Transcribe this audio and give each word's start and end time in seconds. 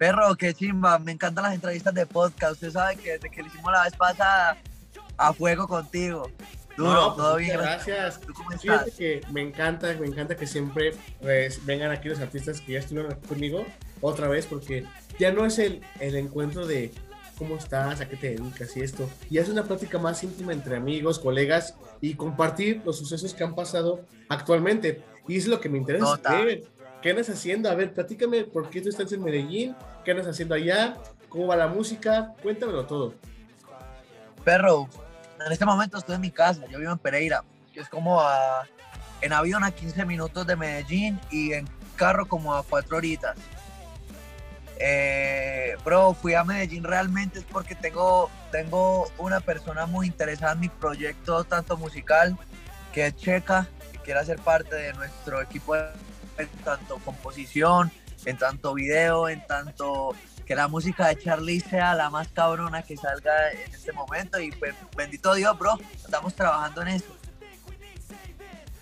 Perro, 0.00 0.34
qué 0.34 0.54
chimba, 0.54 0.98
me 0.98 1.12
encantan 1.12 1.44
las 1.44 1.52
entrevistas 1.52 1.92
de 1.92 2.06
podcast. 2.06 2.54
Usted 2.54 2.70
sabe 2.70 2.96
que 2.96 3.12
desde 3.12 3.30
que 3.30 3.42
lo 3.42 3.48
hicimos 3.48 3.70
la 3.70 3.82
vez 3.82 3.94
pasada, 3.94 4.56
a 5.18 5.32
fuego 5.34 5.68
contigo. 5.68 6.30
Duro, 6.74 6.94
No, 6.94 7.14
todo 7.16 7.36
bien. 7.36 7.58
Gracias. 7.58 8.18
¿Tú 8.18 8.32
cómo 8.32 8.50
Fíjate 8.52 8.92
que 8.92 9.20
me 9.30 9.42
encanta, 9.42 9.94
me 10.00 10.06
encanta 10.06 10.38
que 10.38 10.46
siempre 10.46 10.92
pues, 11.20 11.66
vengan 11.66 11.90
aquí 11.90 12.08
los 12.08 12.18
artistas 12.18 12.62
que 12.62 12.72
ya 12.72 12.78
estuvieron 12.78 13.12
aquí 13.12 13.28
conmigo 13.28 13.66
otra 14.00 14.26
vez, 14.26 14.46
porque 14.46 14.86
ya 15.18 15.32
no 15.32 15.44
es 15.44 15.58
el, 15.58 15.82
el 15.98 16.16
encuentro 16.16 16.66
de 16.66 16.92
cómo 17.36 17.56
estás, 17.56 18.00
a 18.00 18.08
qué 18.08 18.16
te 18.16 18.36
dedicas 18.36 18.74
y 18.78 18.80
esto. 18.80 19.06
Ya 19.28 19.42
es 19.42 19.50
una 19.50 19.64
plática 19.64 19.98
más 19.98 20.24
íntima 20.24 20.54
entre 20.54 20.76
amigos, 20.76 21.18
colegas 21.18 21.74
y 22.00 22.14
compartir 22.14 22.80
los 22.86 22.96
sucesos 22.96 23.34
que 23.34 23.44
han 23.44 23.54
pasado 23.54 24.00
actualmente. 24.30 25.02
Y 25.28 25.36
es 25.36 25.46
lo 25.46 25.60
que 25.60 25.68
me 25.68 25.76
interesa. 25.76 26.18
¿Qué 27.02 27.10
andas 27.10 27.30
haciendo? 27.30 27.70
A 27.70 27.74
ver, 27.74 27.94
platícame 27.94 28.44
por 28.44 28.68
qué 28.68 28.82
tú 28.82 28.90
estás 28.90 29.10
en 29.12 29.22
Medellín, 29.22 29.74
qué 30.04 30.10
andas 30.10 30.26
haciendo 30.26 30.54
allá, 30.54 30.96
cómo 31.30 31.46
va 31.46 31.56
la 31.56 31.66
música, 31.66 32.34
cuéntamelo 32.42 32.84
todo. 32.84 33.14
Perro, 34.44 34.88
en 35.44 35.52
este 35.52 35.64
momento 35.64 35.96
estoy 35.96 36.16
en 36.16 36.20
mi 36.20 36.30
casa, 36.30 36.66
yo 36.66 36.78
vivo 36.78 36.92
en 36.92 36.98
Pereira, 36.98 37.42
que 37.72 37.80
es 37.80 37.88
como 37.88 38.20
a, 38.20 38.66
en 39.22 39.32
avión 39.32 39.64
a 39.64 39.70
15 39.70 40.04
minutos 40.04 40.46
de 40.46 40.56
Medellín 40.56 41.18
y 41.30 41.54
en 41.54 41.66
carro 41.96 42.26
como 42.26 42.54
a 42.54 42.62
4 42.62 42.96
horitas. 42.96 43.36
Eh, 44.78 45.76
bro, 45.84 46.14
fui 46.14 46.34
a 46.34 46.44
Medellín 46.44 46.84
realmente 46.84 47.38
es 47.38 47.44
porque 47.44 47.74
tengo, 47.74 48.30
tengo 48.50 49.10
una 49.18 49.40
persona 49.40 49.86
muy 49.86 50.06
interesada 50.06 50.52
en 50.52 50.60
mi 50.60 50.68
proyecto, 50.68 51.44
tanto 51.44 51.78
musical, 51.78 52.36
que 52.92 53.06
es 53.06 53.16
Checa, 53.16 53.68
que 53.92 53.98
quiere 53.98 54.20
hacer 54.20 54.38
parte 54.38 54.74
de 54.74 54.92
nuestro 54.94 55.40
equipo 55.40 55.74
en 56.40 56.48
tanto 56.64 56.98
composición, 56.98 57.90
en 58.24 58.36
tanto 58.36 58.74
video, 58.74 59.28
en 59.28 59.46
tanto 59.46 60.14
que 60.46 60.54
la 60.54 60.66
música 60.68 61.06
de 61.08 61.16
Charlie 61.16 61.60
sea 61.60 61.94
la 61.94 62.10
más 62.10 62.28
cabrona 62.28 62.82
que 62.82 62.96
salga 62.96 63.52
en 63.52 63.72
este 63.72 63.92
momento 63.92 64.40
y 64.40 64.50
pues 64.50 64.74
bendito 64.96 65.32
Dios, 65.34 65.56
bro, 65.58 65.78
estamos 65.94 66.34
trabajando 66.34 66.82
en 66.82 66.88
eso. 66.88 67.16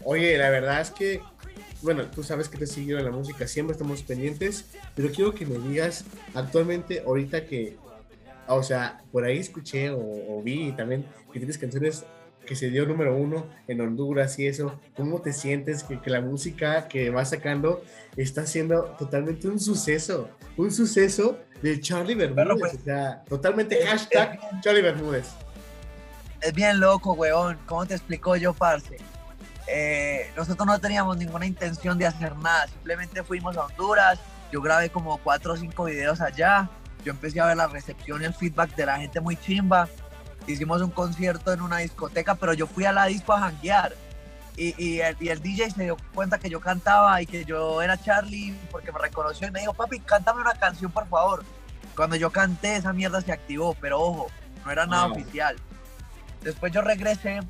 Oye, 0.04 0.38
la 0.38 0.48
verdad 0.48 0.80
es 0.80 0.90
que, 0.90 1.20
bueno, 1.82 2.04
tú 2.06 2.22
sabes 2.22 2.48
que 2.48 2.56
te 2.56 2.66
sigo 2.66 2.98
en 2.98 3.04
la 3.04 3.10
música, 3.10 3.46
siempre 3.46 3.72
estamos 3.72 4.02
pendientes, 4.02 4.64
pero 4.94 5.10
quiero 5.10 5.34
que 5.34 5.44
me 5.44 5.58
digas 5.58 6.04
actualmente, 6.34 7.02
ahorita 7.06 7.44
que, 7.44 7.76
o 8.46 8.62
sea, 8.62 9.02
por 9.12 9.24
ahí 9.24 9.38
escuché 9.38 9.90
o, 9.90 9.98
o 9.98 10.42
vi 10.42 10.72
también 10.72 11.04
que 11.30 11.38
tienes 11.38 11.58
canciones 11.58 12.04
que 12.48 12.56
se 12.56 12.70
dio 12.70 12.86
número 12.86 13.14
uno 13.14 13.46
en 13.68 13.78
Honduras 13.82 14.38
y 14.38 14.46
eso, 14.46 14.80
¿cómo 14.96 15.20
te 15.20 15.34
sientes 15.34 15.84
que, 15.84 16.00
que 16.00 16.08
la 16.08 16.22
música 16.22 16.88
que 16.88 17.10
vas 17.10 17.28
sacando 17.28 17.84
está 18.16 18.46
siendo 18.46 18.84
totalmente 18.98 19.46
un 19.48 19.60
suceso? 19.60 20.30
Un 20.56 20.70
suceso 20.72 21.38
de 21.60 21.78
Charlie 21.78 22.14
Bermúdez, 22.14 22.56
pues, 22.58 22.74
o 22.76 22.84
sea, 22.84 23.22
totalmente 23.28 23.78
es- 23.82 23.86
hashtag 23.90 24.40
Charlie 24.62 24.80
Bermúdez. 24.80 25.28
Es 26.40 26.54
bien 26.54 26.80
loco, 26.80 27.12
weón, 27.12 27.58
¿cómo 27.66 27.84
te 27.84 27.94
explico 27.94 28.34
yo, 28.36 28.54
parce? 28.54 28.96
Eh, 29.66 30.30
nosotros 30.34 30.66
no 30.66 30.78
teníamos 30.80 31.18
ninguna 31.18 31.44
intención 31.44 31.98
de 31.98 32.06
hacer 32.06 32.34
nada, 32.36 32.66
simplemente 32.68 33.22
fuimos 33.22 33.58
a 33.58 33.66
Honduras, 33.66 34.18
yo 34.50 34.62
grabé 34.62 34.88
como 34.88 35.18
cuatro 35.18 35.52
o 35.52 35.56
cinco 35.58 35.84
videos 35.84 36.22
allá, 36.22 36.70
yo 37.04 37.12
empecé 37.12 37.40
a 37.40 37.46
ver 37.46 37.58
la 37.58 37.66
recepción 37.66 38.22
y 38.22 38.24
el 38.24 38.32
feedback 38.32 38.74
de 38.74 38.86
la 38.86 38.96
gente 38.98 39.20
muy 39.20 39.36
chimba, 39.36 39.86
hicimos 40.52 40.82
un 40.82 40.90
concierto 40.90 41.52
en 41.52 41.60
una 41.60 41.78
discoteca, 41.78 42.34
pero 42.34 42.52
yo 42.52 42.66
fui 42.66 42.84
a 42.84 42.92
la 42.92 43.06
disco 43.06 43.32
a 43.32 43.40
janguear. 43.40 43.94
Y, 44.56 44.74
y 44.82 45.00
el, 45.00 45.16
y 45.20 45.28
el 45.28 45.40
DJ 45.40 45.70
se 45.70 45.84
dio 45.84 45.96
cuenta 46.14 46.38
que 46.38 46.50
yo 46.50 46.60
cantaba 46.60 47.22
y 47.22 47.26
que 47.26 47.44
yo 47.44 47.80
era 47.80 47.96
Charlie 47.96 48.56
porque 48.72 48.90
me 48.90 48.98
reconoció 48.98 49.46
y 49.46 49.50
me 49.52 49.60
dijo, 49.60 49.72
papi, 49.72 50.00
cántame 50.00 50.40
una 50.40 50.54
canción, 50.54 50.90
por 50.90 51.06
favor. 51.06 51.44
Cuando 51.94 52.16
yo 52.16 52.30
canté, 52.30 52.76
esa 52.76 52.92
mierda 52.92 53.20
se 53.20 53.32
activó, 53.32 53.76
pero 53.80 54.00
ojo, 54.00 54.26
no 54.64 54.70
era 54.72 54.86
nada 54.86 55.06
oficial. 55.06 55.56
Después 56.42 56.72
yo 56.72 56.80
regresé 56.80 57.40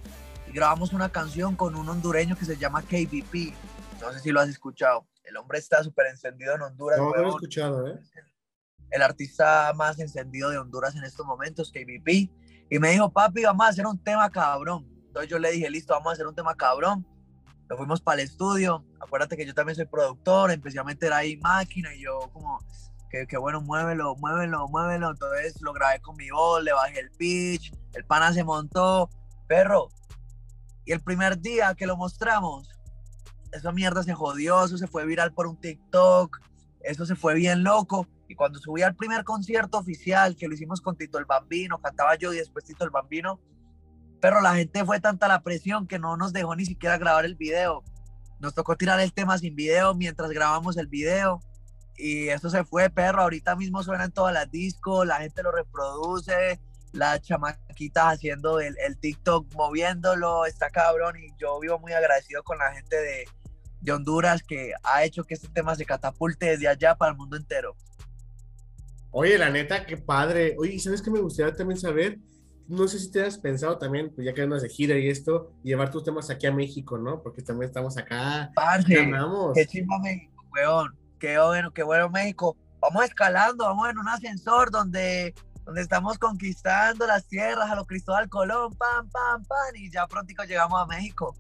y 0.47 0.53
grabamos 0.53 0.93
una 0.93 1.09
canción 1.09 1.57
con 1.57 1.77
un 1.77 1.89
hondureño 1.89 2.37
que 2.37 2.45
se 2.45 2.57
llama 2.57 2.83
KBP. 2.83 3.55
No 4.01 4.13
sé 4.13 4.21
si 4.21 4.31
lo 4.31 4.41
has 4.41 4.49
escuchado. 4.49 5.07
El 5.25 5.37
hombre 5.37 5.59
está 5.59 5.83
súper 5.83 6.07
encendido 6.07 6.55
en 6.55 6.63
Honduras. 6.63 6.99
No, 6.99 7.11
no 7.11 7.17
lo 7.17 7.27
he 7.27 7.29
escuchado, 7.29 7.89
¿eh? 7.89 8.01
el 8.91 9.03
artista 9.03 9.73
más 9.75 9.99
encendido 9.99 10.51
de 10.51 10.59
Honduras 10.59 10.97
en 10.97 11.05
estos 11.05 11.27
momentos, 11.27 11.73
KBP, 11.73 12.31
y 12.71 12.79
me 12.79 12.91
dijo, 12.91 13.11
papi, 13.11 13.45
vamos 13.45 13.67
a 13.67 13.71
hacer 13.71 13.87
un 13.87 13.99
tema 14.03 14.31
cabrón. 14.31 14.87
Entonces 15.07 15.31
yo 15.31 15.39
le 15.39 15.51
dije, 15.53 15.71
listo, 15.71 15.95
vamos 15.95 16.11
a 16.11 16.13
hacer 16.13 16.27
un 16.27 16.35
tema 16.35 16.55
cabrón. 16.55 17.07
Nos 17.69 17.79
fuimos 17.79 18.01
para 18.01 18.21
el 18.21 18.29
estudio. 18.29 18.85
Acuérdate 19.01 19.37
que 19.37 19.47
yo 19.47 19.55
también 19.55 19.77
soy 19.77 19.87
productor, 19.87 20.51
empecé 20.51 20.79
a 20.79 20.85
meter 20.85 21.13
ahí 21.13 21.37
máquina 21.39 21.95
y 21.95 22.03
yo 22.03 22.31
como, 22.33 22.59
que, 23.11 23.27
que 23.27 23.37
bueno, 23.37 23.61
muévelo, 23.61 24.17
muévelo, 24.17 24.69
muévelo. 24.69 25.11
Entonces 25.11 25.61
lo 25.61 25.73
grabé 25.73 26.01
con 26.01 26.17
mi 26.17 26.31
voz, 26.31 26.63
le 26.63 26.73
bajé 26.73 27.01
el 27.01 27.11
pitch, 27.11 27.73
el 27.95 28.05
pana 28.05 28.33
se 28.33 28.45
montó, 28.45 29.11
perro. 29.47 29.89
Y 30.85 30.93
el 30.93 31.01
primer 31.01 31.39
día 31.41 31.75
que 31.75 31.87
lo 31.87 31.97
mostramos, 31.97 32.71
esa 33.53 33.73
mierda 33.73 34.03
se 34.03 34.15
jodió, 34.15 34.65
eso 34.65 34.79
se 34.79 34.87
fue 34.87 35.07
viral 35.07 35.33
por 35.33 35.47
un 35.47 35.57
TikTok, 35.61 36.39
eso 36.81 37.07
se 37.07 37.17
fue 37.17 37.35
bien 37.35 37.63
loco. 37.63 38.07
Y 38.29 38.35
cuando 38.35 38.59
subí 38.59 38.83
al 38.83 38.95
primer 38.95 39.25
concierto 39.25 39.79
oficial, 39.79 40.37
que 40.37 40.47
lo 40.47 40.55
hicimos 40.55 40.83
con 40.83 40.97
Tito 40.97 41.19
el 41.19 41.25
Bambino, 41.25 41.81
cantaba 41.81 42.15
yo 42.17 42.33
y 42.33 42.37
después 42.37 42.65
Tito 42.65 42.85
el 42.85 42.91
Bambino, 42.91 43.41
pero 44.21 44.41
la 44.41 44.55
gente 44.55 44.85
fue 44.85 45.01
tanta 45.01 45.29
la 45.29 45.43
presión 45.43 45.87
que 45.87 45.99
no 45.99 46.17
nos 46.17 46.33
dejó 46.33 46.55
ni 46.57 46.67
siquiera 46.67 46.99
grabar 46.99 47.25
el 47.25 47.37
video. 47.37 47.83
Nos 48.41 48.55
tocó 48.55 48.77
tirar 48.77 49.01
el 49.01 49.13
tema 49.13 49.39
sin 49.39 49.55
video 49.57 49.95
mientras 49.95 50.31
grabamos 50.31 50.77
el 50.77 50.89
video. 50.89 51.41
Y 51.97 52.29
eso 52.29 52.51
se 52.51 52.65
fue, 52.65 52.91
perro. 52.91 53.23
Ahorita 53.23 53.57
mismo 53.57 53.83
suena 53.83 54.05
en 54.05 54.13
todas 54.13 54.35
las 54.35 54.51
discos, 54.51 55.07
la 55.07 55.17
gente 55.17 55.43
lo 55.43 55.51
reproduce, 55.51 56.61
las 56.93 57.21
chamaquitas 57.23 58.15
haciendo 58.15 58.61
el, 58.61 58.77
TikTok 59.01 59.55
moviéndolo, 59.55 60.47
está 60.47 60.71
cabrón. 60.71 61.17
Y 61.17 61.33
yo 61.39 61.59
vivo 61.61 61.79
muy 61.79 61.93
agradecido 61.93 62.43
con 62.43 62.59
la 62.59 62.73
gente 62.73 62.97
de, 62.97 63.25
de 63.81 63.93
Honduras 63.93 64.43
que 64.43 64.73
ha 64.83 65.05
hecho 65.05 65.25
que 65.25 65.35
este 65.35 65.49
tema 65.49 65.75
se 65.75 65.85
catapulte 65.85 66.47
desde 66.47 66.69
allá 66.69 66.97
para 66.97 67.13
el 67.13 67.19
mundo 67.19 67.37
entero. 67.37 67.77
Oye, 69.11 69.39
la 69.39 69.51
neta, 69.51 69.87
qué 69.87 69.97
padre. 69.97 70.55
Oye, 70.59 70.75
¿y 70.75 70.81
¿sabes 70.81 71.03
qué 71.03 71.11
me 71.11 71.21
gustaría 71.21 71.55
también 71.55 71.81
saber? 71.81 72.19
No 72.67 72.87
sé 72.87 72.99
si 72.99 73.11
te 73.11 73.25
has 73.25 73.39
pensado 73.39 73.79
también, 73.79 74.13
pues 74.15 74.27
ya 74.27 74.35
que 74.35 74.43
andas 74.43 74.63
de 74.63 74.69
gira 74.69 74.99
y 74.99 75.09
esto, 75.09 75.53
llevar 75.63 75.91
tus 75.91 76.05
temas 76.05 76.29
aquí 76.29 76.47
a 76.47 76.53
México, 76.53 76.99
¿no? 76.99 77.23
Porque 77.23 77.41
también 77.41 77.69
estamos 77.69 77.97
acá. 77.97 78.51
Parce, 78.55 78.85
qué 79.55 79.67
chimba 79.67 79.99
México, 80.01 80.45
weón. 80.53 80.95
Qué 81.19 81.39
bueno, 81.39 81.73
qué 81.73 81.83
bueno 81.83 82.11
México. 82.11 82.57
Vamos 82.81 83.05
escalando, 83.05 83.65
vamos 83.65 83.89
en 83.89 83.99
un 83.99 84.09
ascensor 84.09 84.71
donde, 84.71 85.35
donde 85.65 85.81
estamos 85.81 86.19
conquistando 86.19 87.07
las 87.07 87.27
tierras 87.27 87.71
a 87.71 87.75
lo 87.75 87.87
Cristóbal 87.87 88.29
Colón, 88.29 88.75
pam, 88.75 89.09
pam, 89.09 89.43
pam, 89.45 89.75
y 89.75 89.91
ya 89.91 90.07
prontico 90.07 90.45
llegamos 90.45 90.81
a 90.81 90.87
México. 90.87 91.35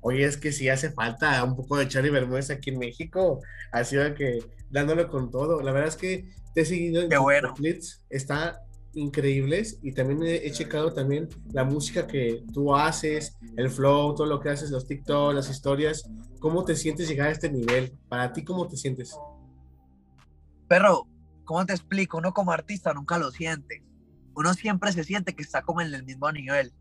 Oye, 0.00 0.24
es 0.24 0.36
que 0.36 0.52
sí 0.52 0.68
hace 0.68 0.90
falta 0.90 1.42
un 1.42 1.56
poco 1.56 1.76
de 1.76 1.88
Charlie 1.88 2.10
Bermúdez 2.10 2.50
aquí 2.50 2.70
en 2.70 2.78
México. 2.78 3.40
Ha 3.72 3.84
sido 3.84 4.14
que 4.14 4.38
dándolo 4.70 5.08
con 5.08 5.30
todo. 5.30 5.60
La 5.62 5.72
verdad 5.72 5.88
es 5.88 5.96
que 5.96 6.28
te 6.54 6.62
he 6.62 6.64
seguido 6.64 7.02
en 7.02 7.10
Qué 7.10 7.18
bueno. 7.18 7.54
está 8.08 8.62
increíbles 8.94 9.78
y 9.82 9.92
también 9.92 10.22
he, 10.22 10.46
he 10.46 10.50
checado 10.50 10.92
también 10.92 11.28
la 11.52 11.64
música 11.64 12.06
que 12.06 12.42
tú 12.52 12.74
haces, 12.74 13.36
el 13.56 13.68
flow, 13.68 14.14
todo 14.14 14.26
lo 14.26 14.40
que 14.40 14.48
haces, 14.48 14.70
los 14.70 14.86
TikTok, 14.86 15.34
las 15.34 15.50
historias. 15.50 16.08
¿Cómo 16.40 16.64
te 16.64 16.74
sientes 16.74 17.08
llegar 17.08 17.28
a 17.28 17.32
este 17.32 17.50
nivel? 17.50 17.92
Para 18.08 18.32
ti, 18.32 18.44
¿cómo 18.44 18.66
te 18.66 18.76
sientes? 18.76 19.16
Pero, 20.68 21.06
¿cómo 21.44 21.64
te 21.66 21.72
explico? 21.72 22.18
Uno 22.18 22.32
como 22.32 22.52
artista 22.52 22.92
nunca 22.94 23.18
lo 23.18 23.30
siente. 23.30 23.82
Uno 24.34 24.54
siempre 24.54 24.92
se 24.92 25.04
siente 25.04 25.34
que 25.34 25.42
está 25.42 25.62
como 25.62 25.80
en 25.80 25.92
el 25.94 26.04
mismo 26.04 26.30
nivel. 26.32 26.72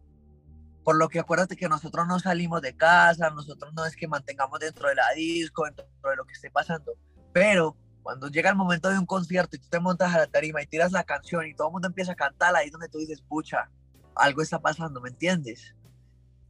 Por 0.86 0.98
lo 0.98 1.10
que 1.10 1.20
acuérdate 1.20 1.58
que 1.58 1.68
nosotros 1.68 2.06
no 2.08 2.20
salimos 2.20 2.62
de 2.62 2.78
casa, 2.78 3.32
nosotros 3.32 3.74
no 3.74 3.86
es 3.86 3.96
que 3.96 4.08
mantengamos 4.08 4.60
dentro 4.60 4.88
de 4.88 4.94
la 4.94 5.12
disco, 5.16 5.66
dentro 5.66 5.86
de 6.04 6.16
lo 6.16 6.26
que 6.26 6.34
esté 6.34 6.52
pasando. 6.52 6.94
Pero 7.34 7.76
cuando 8.04 8.28
llega 8.30 8.52
el 8.52 8.56
momento 8.56 8.90
de 8.90 9.00
un 9.00 9.08
concierto 9.08 9.56
y 9.56 9.60
tú 9.60 9.68
te 9.68 9.80
montas 9.80 10.14
a 10.14 10.20
la 10.20 10.28
tarima 10.28 10.62
y 10.62 10.68
tiras 10.68 10.92
la 10.92 11.04
canción 11.04 11.48
y 11.48 11.56
todo 11.56 11.70
el 11.70 11.74
mundo 11.74 11.88
empieza 11.88 12.12
a 12.12 12.16
cantar, 12.16 12.56
ahí 12.56 12.68
es 12.68 12.72
donde 12.72 12.88
tú 12.88 13.00
dices, 13.00 13.20
pucha, 13.24 13.68
algo 14.16 14.44
está 14.44 14.60
pasando, 14.60 15.02
¿me 15.02 15.10
entiendes? 15.10 15.74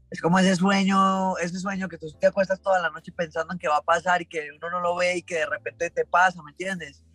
Es 0.09 0.19
como 0.19 0.37
ese 0.37 0.57
sueño, 0.57 1.37
ese 1.37 1.57
sueño 1.57 1.87
que 1.87 1.97
tú 1.97 2.07
te 2.19 2.27
acuestas 2.27 2.59
toda 2.59 2.81
la 2.81 2.89
noche 2.89 3.13
pensando 3.13 3.53
en 3.53 3.57
que 3.57 3.69
va 3.69 3.77
a 3.77 3.83
pasar 3.83 4.21
y 4.21 4.25
que 4.25 4.49
uno 4.51 4.69
no 4.69 4.81
lo 4.81 4.97
ve 4.97 5.15
y 5.15 5.23
que 5.23 5.35
de 5.35 5.45
repente 5.45 5.89
te 5.89 6.05
pasa, 6.05 6.43
¿me 6.43 6.51
entiendes? 6.51 7.05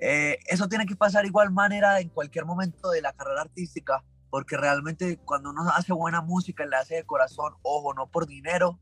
Eh, 0.00 0.40
eso 0.46 0.68
tiene 0.68 0.84
que 0.84 0.96
pasar 0.96 1.24
igual 1.24 1.52
manera 1.52 2.00
en 2.00 2.08
cualquier 2.08 2.44
momento 2.44 2.90
de 2.90 3.02
la 3.02 3.12
carrera 3.12 3.42
artística, 3.42 4.02
porque 4.30 4.56
realmente 4.56 5.18
cuando 5.18 5.50
uno 5.50 5.68
hace 5.70 5.92
buena 5.92 6.20
música 6.20 6.66
le 6.66 6.76
hace 6.76 6.96
de 6.96 7.04
corazón, 7.04 7.54
ojo, 7.62 7.94
no 7.94 8.08
por 8.08 8.26
dinero, 8.26 8.78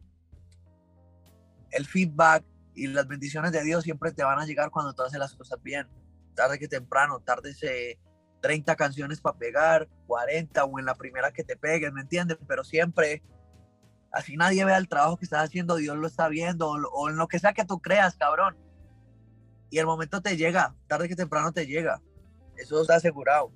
el 1.71 1.87
feedback 1.87 2.45
y 2.75 2.87
las 2.89 3.07
bendiciones 3.07 3.53
de 3.53 3.63
Dios 3.63 3.85
siempre 3.85 4.13
te 4.13 4.25
van 4.25 4.39
a 4.39 4.47
llegar 4.47 4.71
cuando 4.71 4.95
tú 4.95 5.03
haces 5.03 5.19
las 5.19 5.35
cosas 5.35 5.63
bien. 5.63 5.89
Tarde 6.35 6.59
que 6.59 6.69
temprano, 6.69 7.21
tarde 7.21 7.55
se 7.55 7.99
30 8.41 8.77
canciones 8.77 9.21
para 9.21 9.39
pegar, 9.39 9.89
40 10.07 10.65
o 10.65 10.79
en 10.79 10.85
la 10.85 10.95
primera 10.95 11.33
que 11.33 11.45
te 11.45 11.57
pegues, 11.57 11.93
¿me 11.93 12.03
entiendes? 12.03 12.37
Pero 12.47 12.63
siempre, 12.63 13.23
así 14.13 14.37
nadie 14.37 14.65
vea 14.65 14.77
el 14.77 14.89
trabajo 14.89 15.17
que 15.17 15.25
estás 15.25 15.45
haciendo, 15.45 15.77
Dios 15.77 15.97
lo 15.97 16.07
está 16.07 16.29
viendo, 16.29 16.69
o, 16.69 16.77
o 16.93 17.09
en 17.09 17.17
lo 17.17 17.27
que 17.27 17.39
sea 17.39 17.55
que 17.55 17.65
tú 17.65 17.81
creas, 17.81 18.17
cabrón. 18.17 18.57
Y 19.71 19.79
el 19.79 19.87
momento 19.87 20.21
te 20.21 20.37
llega, 20.37 20.75
tarde 20.87 21.09
que 21.09 21.17
temprano 21.17 21.53
te 21.53 21.67
llega. 21.67 22.03
Eso 22.57 22.83
está 22.83 22.97
asegurado. 22.97 23.51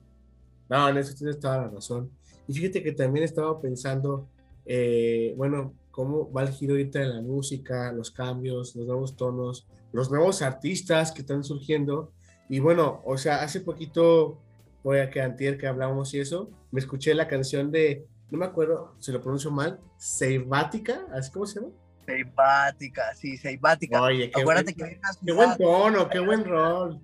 No, 0.69 0.89
en 0.89 0.97
eso 0.99 1.15
tienes 1.15 1.39
toda 1.39 1.59
la 1.59 1.69
razón. 1.69 2.11
Y 2.47 2.55
fíjate 2.55 2.83
que 2.83 2.93
también 2.93 3.25
estaba 3.25 3.61
pensando, 3.61 4.29
eh, 4.65 5.35
bueno, 5.37 5.75
cómo 5.91 6.31
va 6.31 6.43
el 6.43 6.51
giro 6.51 6.75
ahorita 6.75 7.01
de 7.01 7.09
la 7.09 7.21
música, 7.21 7.93
los 7.93 8.11
cambios, 8.11 8.77
los 8.77 8.87
nuevos 8.87 9.17
tonos, 9.17 9.67
los 9.93 10.11
nuevos 10.11 10.43
artistas 10.43 11.13
que 11.13 11.23
están 11.23 11.43
surgiendo. 11.43 12.13
Y 12.49 12.61
bueno, 12.61 13.03
o 13.05 13.19
sea, 13.19 13.43
hace 13.43 13.61
poquito, 13.61 14.39
voy 14.83 15.01
a 15.01 15.11
que 15.11 15.21
antier 15.21 15.59
que 15.59 15.67
hablábamos 15.67 16.15
y 16.15 16.21
eso, 16.21 16.51
me 16.71 16.81
escuché 16.81 17.15
la 17.15 17.27
canción 17.29 17.71
de, 17.71 18.07
no 18.31 18.39
me 18.39 18.47
acuerdo, 18.47 18.95
si 18.99 19.13
lo 19.13 19.21
pronuncio 19.21 19.51
mal, 19.51 19.81
Seibática, 19.97 21.07
¿así 21.13 21.31
cómo 21.31 21.47
se 21.47 21.61
llama? 21.61 21.73
Seibática, 22.07 23.15
sí, 23.15 23.37
Seibática. 23.37 24.01
Oye, 24.01 24.31
qué, 24.31 24.41
Acuérdate 24.41 24.75
buen, 24.75 24.77
que 24.77 24.85
hay 24.85 24.99
una 24.99 25.11
qué 25.27 25.33
buen 25.33 25.59
tono, 25.59 26.09
qué 26.09 26.21
buen 26.21 26.45
rol. 26.45 27.01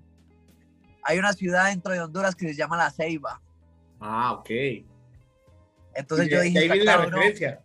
hay 1.03 1.19
una 1.19 1.33
ciudad 1.33 1.67
dentro 1.67 1.93
de 1.93 2.01
Honduras 2.01 2.35
que 2.35 2.49
se 2.49 2.55
llama 2.55 2.77
La 2.77 2.91
Ceiba. 2.91 3.43
Ah, 4.01 4.33
ok. 4.33 4.51
Entonces 5.95 6.27
Y 6.27 6.31
yo 6.31 6.41
dije, 6.41 6.59
ahí 6.59 6.65
"Está 6.65 6.75
viene 6.75 6.85
la 6.85 6.93
cabrón, 6.97 7.13
referencia. 7.13 7.61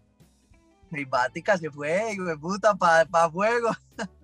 Seibática 0.91 1.57
se 1.57 1.69
fue, 1.69 2.13
hijo 2.13 2.23
de 2.25 2.37
puta, 2.37 2.75
para 2.75 3.05
pa 3.05 3.29
fuego. 3.29 3.69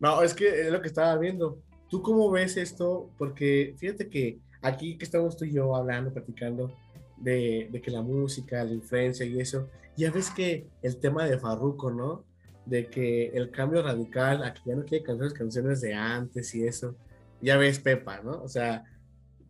No, 0.00 0.22
es 0.22 0.34
que 0.34 0.66
es 0.66 0.70
lo 0.70 0.82
que 0.82 0.88
estaba 0.88 1.16
viendo. 1.16 1.62
¿Tú 1.88 2.02
cómo 2.02 2.30
ves 2.30 2.56
esto? 2.58 3.08
Porque 3.16 3.74
fíjate 3.78 4.08
que 4.10 4.38
aquí 4.60 4.98
que 4.98 5.04
estamos 5.04 5.36
tú 5.36 5.44
y 5.46 5.52
yo 5.52 5.74
hablando, 5.74 6.12
platicando 6.12 6.76
de, 7.16 7.68
de 7.70 7.80
que 7.80 7.90
la 7.90 8.02
música, 8.02 8.62
la 8.64 8.72
influencia 8.72 9.24
y 9.24 9.40
eso, 9.40 9.68
ya 9.96 10.10
ves 10.10 10.30
que 10.30 10.66
el 10.82 10.98
tema 10.98 11.24
de 11.24 11.38
Farruko, 11.38 11.90
¿no? 11.90 12.24
De 12.66 12.88
que 12.90 13.28
el 13.28 13.50
cambio 13.50 13.82
radical, 13.82 14.42
a 14.42 14.52
que 14.52 14.60
ya 14.66 14.76
no 14.76 14.84
quiere 14.84 15.04
cantar 15.04 15.26
las 15.26 15.34
canciones 15.38 15.80
de 15.80 15.94
antes 15.94 16.54
y 16.54 16.66
eso. 16.66 16.96
Ya 17.40 17.56
ves 17.56 17.78
Pepa, 17.78 18.20
¿no? 18.20 18.42
O 18.42 18.48
sea, 18.48 18.84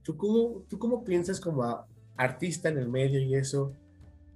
¿tú 0.04 0.16
cómo, 0.16 0.62
tú 0.68 0.78
cómo 0.78 1.02
piensas 1.02 1.40
como 1.40 1.84
artista 2.16 2.68
en 2.68 2.78
el 2.78 2.88
medio 2.88 3.20
y 3.20 3.34
eso? 3.34 3.72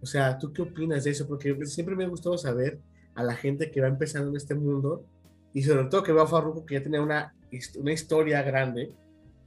O 0.01 0.07
sea, 0.07 0.39
¿tú 0.39 0.53
qué 0.53 0.63
opinas 0.63 1.05
de 1.05 1.11
eso? 1.11 1.29
Porque 1.29 1.55
siempre 1.67 1.95
me 1.95 2.05
ha 2.05 2.09
gustado 2.09 2.37
saber 2.37 2.81
a 3.15 3.23
la 3.23 3.35
gente 3.35 3.71
que 3.71 3.81
va 3.81 3.89
empezando 3.89 4.31
en 4.31 4.37
este 4.37 4.55
mundo 4.55 5.05
y 5.53 5.63
sobre 5.63 5.85
todo 5.85 6.03
que 6.03 6.13
veo 6.13 6.23
a 6.23 6.27
Farruko 6.27 6.65
que 6.65 6.75
ya 6.75 6.83
tenía 6.83 7.03
una, 7.03 7.35
una 7.79 7.93
historia 7.93 8.43
grande 8.43 8.93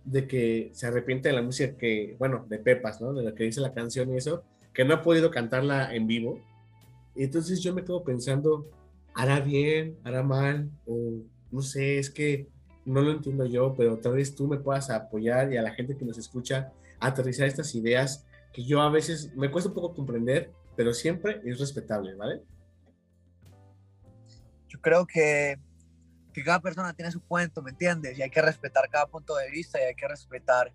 de 0.04 0.28
que 0.28 0.72
se 0.74 0.88
arrepiente 0.88 1.30
de 1.30 1.36
la 1.36 1.42
música 1.42 1.78
que, 1.78 2.16
bueno, 2.20 2.46
de 2.50 2.60
Pepas, 2.60 3.02
¿no? 3.02 3.14
De 3.14 3.24
lo 3.24 3.36
que 3.36 3.44
dice 3.44 3.62
la 3.62 3.74
canción 3.74 4.14
y 4.14 4.18
eso, 4.18 4.44
que 4.74 4.84
no 4.84 4.96
ha 4.96 5.02
podido 5.02 5.32
cantarla 5.32 5.94
en 5.94 6.08
vivo. 6.08 6.40
Y 7.16 7.24
entonces 7.24 7.62
yo 7.62 7.74
me 7.74 7.84
quedo 7.84 8.04
pensando, 8.04 8.68
¿hará 9.14 9.40
bien? 9.40 9.98
¿Hará 10.04 10.24
mal? 10.24 10.70
O 10.86 11.22
no 11.52 11.62
sé, 11.62 12.00
es 12.00 12.10
que 12.10 12.48
no 12.86 13.02
lo 13.02 13.12
entiendo 13.12 13.46
yo, 13.46 13.76
pero 13.76 13.98
tal 14.00 14.14
vez 14.14 14.36
tú 14.36 14.48
me 14.48 14.58
puedas 14.58 14.90
apoyar 14.90 15.52
y 15.52 15.58
a 15.58 15.62
la 15.62 15.72
gente 15.72 15.98
que 15.98 16.06
nos 16.06 16.18
escucha 16.18 16.72
aterrizar 17.00 17.48
estas 17.48 17.74
ideas 17.76 18.26
que 18.54 18.64
yo 18.64 18.82
a 18.82 18.90
veces 18.90 19.34
me 19.36 19.50
cuesta 19.50 19.70
un 19.70 19.76
poco 19.76 19.94
comprender, 19.94 20.52
pero 20.76 20.94
siempre 20.94 21.42
es 21.46 21.60
respetable, 21.60 22.16
¿vale? 22.16 22.42
Yo 24.68 24.80
creo 24.82 25.06
que, 25.06 25.58
que 26.34 26.44
cada 26.44 26.60
persona 26.60 26.94
tiene 26.94 27.12
su 27.12 27.22
cuento, 27.22 27.62
¿me 27.62 27.72
entiendes? 27.72 28.18
Y 28.18 28.22
hay 28.22 28.30
que 28.30 28.42
respetar 28.42 28.90
cada 28.90 29.08
punto 29.08 29.36
de 29.36 29.50
vista 29.52 29.80
y 29.80 29.84
hay 29.84 29.96
que 29.96 30.08
respetar 30.08 30.74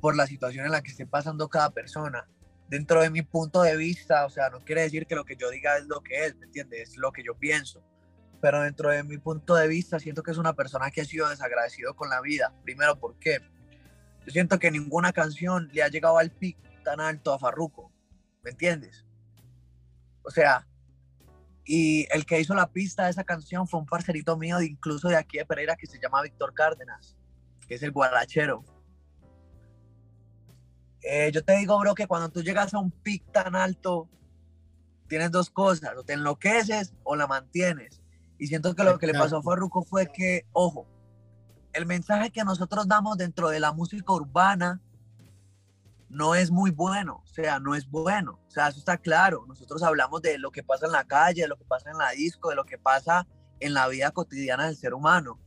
por 0.00 0.16
la 0.16 0.26
situación 0.26 0.66
en 0.66 0.72
la 0.72 0.82
que 0.82 0.90
esté 0.90 1.06
pasando 1.06 1.48
cada 1.48 1.70
persona. 1.70 2.28
Dentro 2.68 3.00
de 3.00 3.10
mi 3.10 3.22
punto 3.22 3.62
de 3.62 3.76
vista, 3.76 4.26
o 4.26 4.30
sea, 4.30 4.50
no 4.50 4.60
quiere 4.64 4.82
decir 4.82 5.06
que 5.06 5.14
lo 5.14 5.24
que 5.24 5.36
yo 5.36 5.50
diga 5.50 5.78
es 5.78 5.86
lo 5.86 6.00
que 6.02 6.26
es, 6.26 6.36
¿me 6.36 6.46
entiendes? 6.46 6.90
Es 6.90 6.96
lo 6.96 7.12
que 7.12 7.22
yo 7.22 7.34
pienso. 7.36 7.82
Pero 8.40 8.62
dentro 8.62 8.90
de 8.90 9.02
mi 9.02 9.18
punto 9.18 9.54
de 9.54 9.68
vista, 9.68 9.98
siento 9.98 10.22
que 10.22 10.30
es 10.30 10.38
una 10.38 10.54
persona 10.54 10.90
que 10.90 11.00
ha 11.00 11.04
sido 11.04 11.28
desagradecido 11.28 11.94
con 11.94 12.10
la 12.10 12.20
vida. 12.20 12.54
Primero, 12.64 12.98
¿por 12.98 13.18
qué? 13.18 13.38
Yo 14.26 14.32
siento 14.32 14.58
que 14.58 14.70
ninguna 14.70 15.12
canción 15.12 15.68
le 15.72 15.82
ha 15.82 15.88
llegado 15.88 16.18
al 16.18 16.30
pic 16.30 16.58
tan 16.82 17.00
alto 17.00 17.32
a 17.32 17.38
Farruko, 17.38 17.92
¿me 18.42 18.50
entiendes? 18.50 19.04
O 20.22 20.30
sea, 20.30 20.66
y 21.64 22.06
el 22.12 22.24
que 22.26 22.40
hizo 22.40 22.54
la 22.54 22.70
pista 22.70 23.04
de 23.04 23.10
esa 23.10 23.24
canción 23.24 23.66
fue 23.66 23.80
un 23.80 23.86
parcerito 23.86 24.36
mío, 24.36 24.60
incluso 24.60 25.08
de 25.08 25.16
aquí 25.16 25.38
de 25.38 25.46
Pereira, 25.46 25.76
que 25.76 25.86
se 25.86 25.98
llama 25.98 26.22
Víctor 26.22 26.54
Cárdenas, 26.54 27.16
que 27.66 27.74
es 27.74 27.82
el 27.82 27.90
guarachero. 27.90 28.64
Eh, 31.02 31.30
yo 31.32 31.44
te 31.44 31.56
digo, 31.56 31.78
bro, 31.78 31.94
que 31.94 32.06
cuando 32.06 32.28
tú 32.30 32.42
llegas 32.42 32.72
a 32.74 32.78
un 32.78 32.90
pic 32.90 33.30
tan 33.32 33.56
alto, 33.56 34.08
tienes 35.08 35.30
dos 35.30 35.50
cosas, 35.50 35.96
o 35.96 36.04
te 36.04 36.12
enloqueces 36.12 36.94
o 37.02 37.16
la 37.16 37.26
mantienes. 37.26 38.00
Y 38.38 38.46
siento 38.48 38.74
que 38.74 38.84
lo 38.84 38.98
que 38.98 39.06
le 39.06 39.14
pasó 39.14 39.38
a 39.38 39.42
Farruko 39.42 39.82
fue 39.82 40.12
que, 40.12 40.46
ojo, 40.52 40.86
el 41.72 41.86
mensaje 41.86 42.30
que 42.30 42.44
nosotros 42.44 42.88
damos 42.88 43.16
dentro 43.16 43.48
de 43.48 43.60
la 43.60 43.72
música 43.72 44.12
urbana 44.12 44.80
no 46.08 46.34
es 46.34 46.50
muy 46.50 46.70
bueno, 46.70 47.22
o 47.24 47.26
sea, 47.26 47.58
no 47.58 47.74
es 47.74 47.90
bueno, 47.90 48.40
o 48.46 48.50
sea, 48.50 48.68
eso 48.68 48.78
está 48.78 48.96
claro. 48.96 49.44
Nosotros 49.46 49.82
hablamos 49.82 50.22
de 50.22 50.38
lo 50.38 50.50
que 50.50 50.62
pasa 50.62 50.86
en 50.86 50.92
la 50.92 51.04
calle, 51.04 51.42
de 51.42 51.48
lo 51.48 51.56
que 51.56 51.64
pasa 51.64 51.90
en 51.90 51.98
la 51.98 52.10
disco, 52.10 52.50
de 52.50 52.56
lo 52.56 52.64
que 52.64 52.78
pasa 52.78 53.26
en 53.60 53.74
la 53.74 53.88
vida 53.88 54.10
cotidiana 54.10 54.66
del 54.66 54.76
ser 54.76 54.94
humano. 54.94 55.38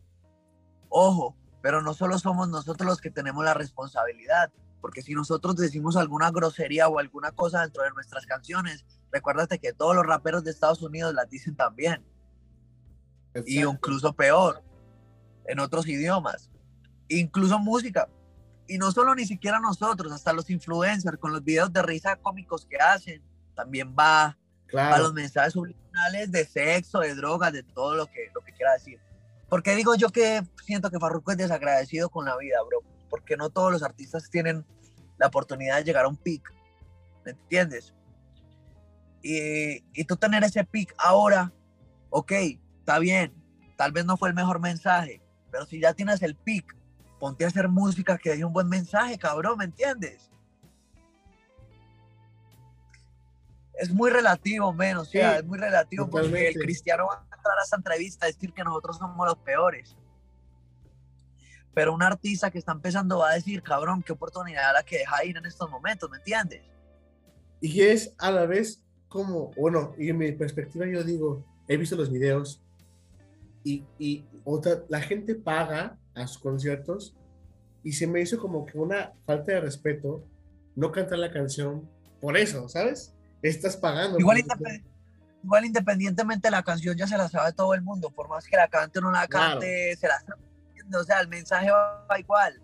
Ojo, 0.89 1.35
pero 1.61 1.81
no 1.81 1.93
solo 1.93 2.19
somos 2.19 2.49
nosotros 2.49 2.87
los 2.87 3.01
que 3.01 3.11
tenemos 3.11 3.43
la 3.43 3.53
responsabilidad, 3.53 4.51
porque 4.81 5.01
si 5.01 5.13
nosotros 5.13 5.55
decimos 5.55 5.95
alguna 5.95 6.31
grosería 6.31 6.87
o 6.87 6.99
alguna 6.99 7.31
cosa 7.31 7.61
dentro 7.61 7.83
de 7.83 7.91
nuestras 7.91 8.25
canciones, 8.25 8.85
recuérdate 9.11 9.59
que 9.59 9.73
todos 9.73 9.95
los 9.95 10.05
raperos 10.05 10.43
de 10.43 10.51
Estados 10.51 10.81
Unidos 10.81 11.13
las 11.13 11.29
dicen 11.29 11.55
también, 11.55 12.05
y 13.35 13.39
Exacto. 13.57 13.71
incluso 13.71 14.13
peor, 14.13 14.63
en 15.45 15.59
otros 15.59 15.87
idiomas, 15.87 16.49
incluso 17.07 17.59
música. 17.59 18.07
Y 18.67 18.77
no 18.77 18.91
solo 18.91 19.15
ni 19.15 19.25
siquiera 19.25 19.59
nosotros, 19.59 20.11
hasta 20.11 20.31
los 20.33 20.49
influencers 20.49 21.17
con 21.17 21.31
los 21.33 21.43
videos 21.43 21.73
de 21.73 21.81
risa 21.81 22.15
cómicos 22.17 22.65
que 22.65 22.77
hacen, 22.77 23.21
también 23.55 23.95
va 23.97 24.25
a 24.25 24.37
Claro. 24.67 25.03
los 25.03 25.13
mensajes 25.13 25.53
subliminales 25.53 26.31
de 26.31 26.45
sexo, 26.45 26.99
de 26.99 27.15
drogas, 27.15 27.51
de 27.51 27.63
todo 27.63 27.95
lo 27.95 28.05
que, 28.05 28.29
lo 28.35 28.41
que 28.41 28.53
quiera 28.53 28.73
decir. 28.73 28.99
Porque 29.49 29.75
digo 29.75 29.95
yo 29.95 30.09
que 30.09 30.43
siento 30.63 30.91
que 30.91 30.99
Farruko 30.99 31.31
es 31.31 31.37
desagradecido 31.37 32.09
con 32.09 32.25
la 32.25 32.37
vida, 32.37 32.57
bro? 32.67 32.83
Porque 33.09 33.35
no 33.35 33.49
todos 33.49 33.71
los 33.71 33.81
artistas 33.81 34.29
tienen 34.29 34.63
la 35.17 35.25
oportunidad 35.25 35.77
de 35.77 35.85
llegar 35.85 36.05
a 36.05 36.07
un 36.07 36.17
pic, 36.17 36.53
¿me 37.25 37.31
entiendes? 37.31 37.95
Y, 39.23 39.83
y 39.93 40.03
tú 40.05 40.15
tener 40.15 40.43
ese 40.43 40.63
pic 40.63 40.93
ahora, 40.99 41.51
ok, 42.11 42.31
está 42.89 42.97
bien, 42.97 43.31
tal 43.75 43.91
vez 43.91 44.03
no 44.03 44.17
fue 44.17 44.29
el 44.29 44.35
mejor 44.35 44.59
mensaje, 44.59 45.21
pero 45.51 45.63
si 45.67 45.79
ya 45.79 45.93
tienes 45.93 46.23
el 46.23 46.35
pic, 46.35 46.75
ponte 47.19 47.45
a 47.45 47.47
hacer 47.47 47.69
música 47.69 48.17
que 48.17 48.35
dé 48.35 48.43
un 48.43 48.51
buen 48.51 48.67
mensaje, 48.67 49.15
cabrón, 49.19 49.59
¿me 49.59 49.65
entiendes? 49.65 50.31
Es 53.75 53.93
muy 53.93 54.09
relativo, 54.09 54.73
menos, 54.73 55.07
o 55.07 55.11
sea, 55.11 55.33
Sí, 55.33 55.37
es 55.37 55.45
muy 55.45 55.59
relativo 55.59 56.09
porque 56.09 56.25
el 56.25 56.31
totalmente. 56.33 56.59
cristiano 56.65 57.05
va 57.05 57.13
a 57.29 57.35
entrar 57.35 57.59
a 57.59 57.63
esta 57.63 57.75
entrevista 57.75 58.25
a 58.25 58.29
decir 58.29 58.53
que 58.53 58.63
nosotros 58.63 58.97
somos 58.97 59.23
los 59.27 59.37
peores. 59.37 59.95
Pero 61.75 61.93
un 61.93 62.01
artista 62.01 62.49
que 62.49 62.57
está 62.57 62.71
empezando 62.71 63.19
va 63.19 63.29
a 63.29 63.33
decir, 63.35 63.61
cabrón, 63.61 64.01
qué 64.01 64.13
oportunidad 64.13 64.73
la 64.73 64.81
que 64.81 64.97
deja 64.97 65.23
ir 65.25 65.37
en 65.37 65.45
estos 65.45 65.69
momentos, 65.69 66.09
¿me 66.09 66.17
entiendes? 66.17 66.63
Y 67.61 67.81
es 67.81 68.15
a 68.17 68.31
la 68.31 68.47
vez 68.47 68.81
como, 69.07 69.51
bueno, 69.51 69.93
y 69.99 70.09
en 70.09 70.17
mi 70.17 70.31
perspectiva 70.31 70.87
yo 70.87 71.03
digo, 71.03 71.45
he 71.67 71.77
visto 71.77 71.95
los 71.95 72.11
videos 72.11 72.63
y, 73.63 73.85
y 73.97 74.25
otra, 74.43 74.83
la 74.89 75.01
gente 75.01 75.35
paga 75.35 75.97
a 76.15 76.27
sus 76.27 76.39
conciertos 76.39 77.15
y 77.83 77.93
se 77.93 78.07
me 78.07 78.21
hizo 78.21 78.37
como 78.39 78.65
que 78.65 78.77
una 78.77 79.13
falta 79.25 79.53
de 79.53 79.61
respeto 79.61 80.23
no 80.75 80.91
cantar 80.91 81.19
la 81.19 81.31
canción 81.31 81.89
por 82.21 82.37
eso, 82.37 82.67
¿sabes? 82.69 83.15
Estás 83.41 83.77
pagando. 83.77 84.19
Igual, 84.19 84.37
independ- 84.39 84.83
igual 85.43 85.65
independientemente 85.65 86.51
la 86.51 86.63
canción 86.63 86.97
ya 86.97 87.07
se 87.07 87.17
la 87.17 87.29
sabe 87.29 87.53
todo 87.53 87.73
el 87.73 87.81
mundo, 87.81 88.09
por 88.09 88.27
más 88.29 88.45
que 88.45 88.57
la 88.57 88.67
cante 88.67 88.99
o 88.99 89.01
no 89.01 89.11
la 89.11 89.27
Claro. 89.27 89.59
cante, 89.59 89.95
se 89.95 90.07
la 90.07 90.19
sabe. 90.19 90.41
O 90.97 91.03
sea, 91.03 91.19
el 91.21 91.27
mensaje 91.27 91.69
va, 91.71 92.05
va 92.09 92.19
igual. 92.19 92.61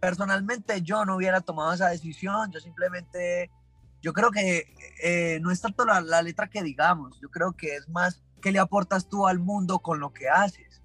Personalmente 0.00 0.82
yo 0.82 1.04
no 1.04 1.16
hubiera 1.16 1.40
tomado 1.40 1.72
esa 1.72 1.88
decisión, 1.88 2.50
yo 2.50 2.58
simplemente, 2.60 3.50
yo 4.00 4.12
creo 4.12 4.30
que 4.30 4.74
eh, 5.02 5.38
no 5.40 5.50
es 5.52 5.60
tanto 5.60 5.84
la, 5.84 6.00
la 6.00 6.22
letra 6.22 6.48
que 6.50 6.62
digamos, 6.62 7.20
yo 7.20 7.30
creo 7.30 7.52
que 7.52 7.76
es 7.76 7.88
más 7.88 8.20
qué 8.42 8.52
le 8.52 8.58
aportas 8.58 9.08
tú 9.08 9.26
al 9.26 9.38
mundo 9.38 9.78
con 9.78 10.00
lo 10.00 10.12
que 10.12 10.28
haces. 10.28 10.82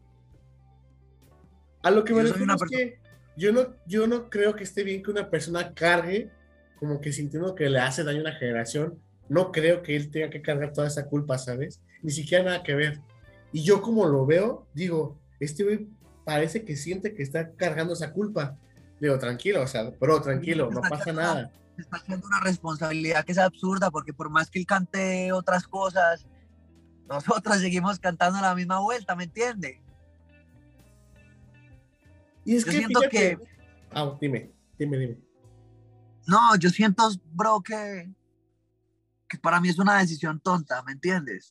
A 1.83 1.91
lo 1.91 2.05
que 2.05 2.13
me 2.13 2.23
refiero 2.23 2.53
es 2.53 2.61
que 2.71 2.99
yo 3.35 3.51
no, 3.51 3.75
yo 3.85 4.07
no 4.07 4.29
creo 4.29 4.55
que 4.55 4.63
esté 4.63 4.83
bien 4.83 5.03
que 5.03 5.11
una 5.11 5.29
persona 5.29 5.73
cargue 5.73 6.31
como 6.79 7.01
que 7.01 7.11
sintiendo 7.11 7.55
que 7.55 7.69
le 7.69 7.79
hace 7.79 8.03
daño 8.03 8.19
a 8.19 8.21
una 8.21 8.35
generación. 8.35 8.99
No 9.29 9.51
creo 9.51 9.83
que 9.83 9.95
él 9.95 10.09
tenga 10.09 10.29
que 10.29 10.41
cargar 10.41 10.71
toda 10.71 10.87
esa 10.87 11.07
culpa, 11.07 11.37
¿sabes? 11.37 11.81
Ni 12.01 12.11
siquiera 12.11 12.43
nada 12.43 12.63
que 12.63 12.75
ver. 12.75 13.01
Y 13.51 13.63
yo 13.63 13.81
como 13.81 14.05
lo 14.05 14.25
veo, 14.25 14.67
digo, 14.73 15.19
este 15.39 15.63
güey 15.63 15.87
parece 16.25 16.63
que 16.63 16.75
siente 16.75 17.13
que 17.13 17.23
está 17.23 17.51
cargando 17.53 17.93
esa 17.93 18.11
culpa. 18.13 18.57
Digo, 18.99 19.17
tranquilo, 19.19 19.61
o 19.61 19.67
sea, 19.67 19.91
bro, 19.99 20.21
tranquilo, 20.21 20.69
no 20.71 20.81
pasa 20.81 21.11
nada. 21.13 21.51
está 21.77 21.97
haciendo 21.97 22.25
una 22.27 22.39
responsabilidad 22.39 23.23
que 23.23 23.33
es 23.33 23.37
absurda, 23.37 23.91
porque 23.91 24.13
por 24.13 24.29
más 24.29 24.49
que 24.49 24.59
él 24.59 24.65
cante 24.65 25.31
otras 25.31 25.67
cosas, 25.67 26.25
nosotros 27.07 27.57
seguimos 27.61 27.99
cantando 27.99 28.39
la 28.41 28.55
misma 28.55 28.79
vuelta, 28.79 29.15
¿me 29.15 29.25
entiende? 29.25 29.81
Y 32.45 32.55
es 32.55 32.65
Yo 32.65 32.71
que, 32.71 32.77
siento 32.77 32.99
fíjate- 33.01 33.37
que- 33.37 33.57
Ah, 33.91 34.17
dime, 34.19 34.51
dime, 34.77 34.97
dime. 34.97 35.17
No, 36.27 36.55
yo 36.57 36.69
siento, 36.69 37.09
bro, 37.31 37.61
que, 37.61 38.09
que 39.29 39.37
para 39.37 39.61
mí 39.61 39.69
es 39.69 39.79
una 39.79 39.97
decisión 39.99 40.39
tonta, 40.41 40.83
¿me 40.83 40.91
entiendes? 40.91 41.45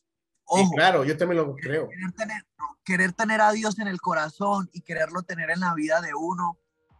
Sí, 0.49 0.61
Ojo, 0.61 0.71
claro, 0.75 1.03
yo 1.03 1.17
también 1.17 1.37
lo 1.43 1.55
creo. 1.55 1.89
querer, 1.89 2.11
tener, 2.13 2.43
querer 2.85 3.11
tener 3.13 3.41
a 3.41 3.51
Dios 3.51 3.79
en 3.79 3.87
el 3.87 3.99
corazón 3.99 4.69
y 4.71 4.81
quererlo 4.81 5.23
tener 5.23 5.49
en 5.49 5.59
la 5.61 5.73
vida 5.73 5.99
de 6.01 6.13
uno 6.13 6.57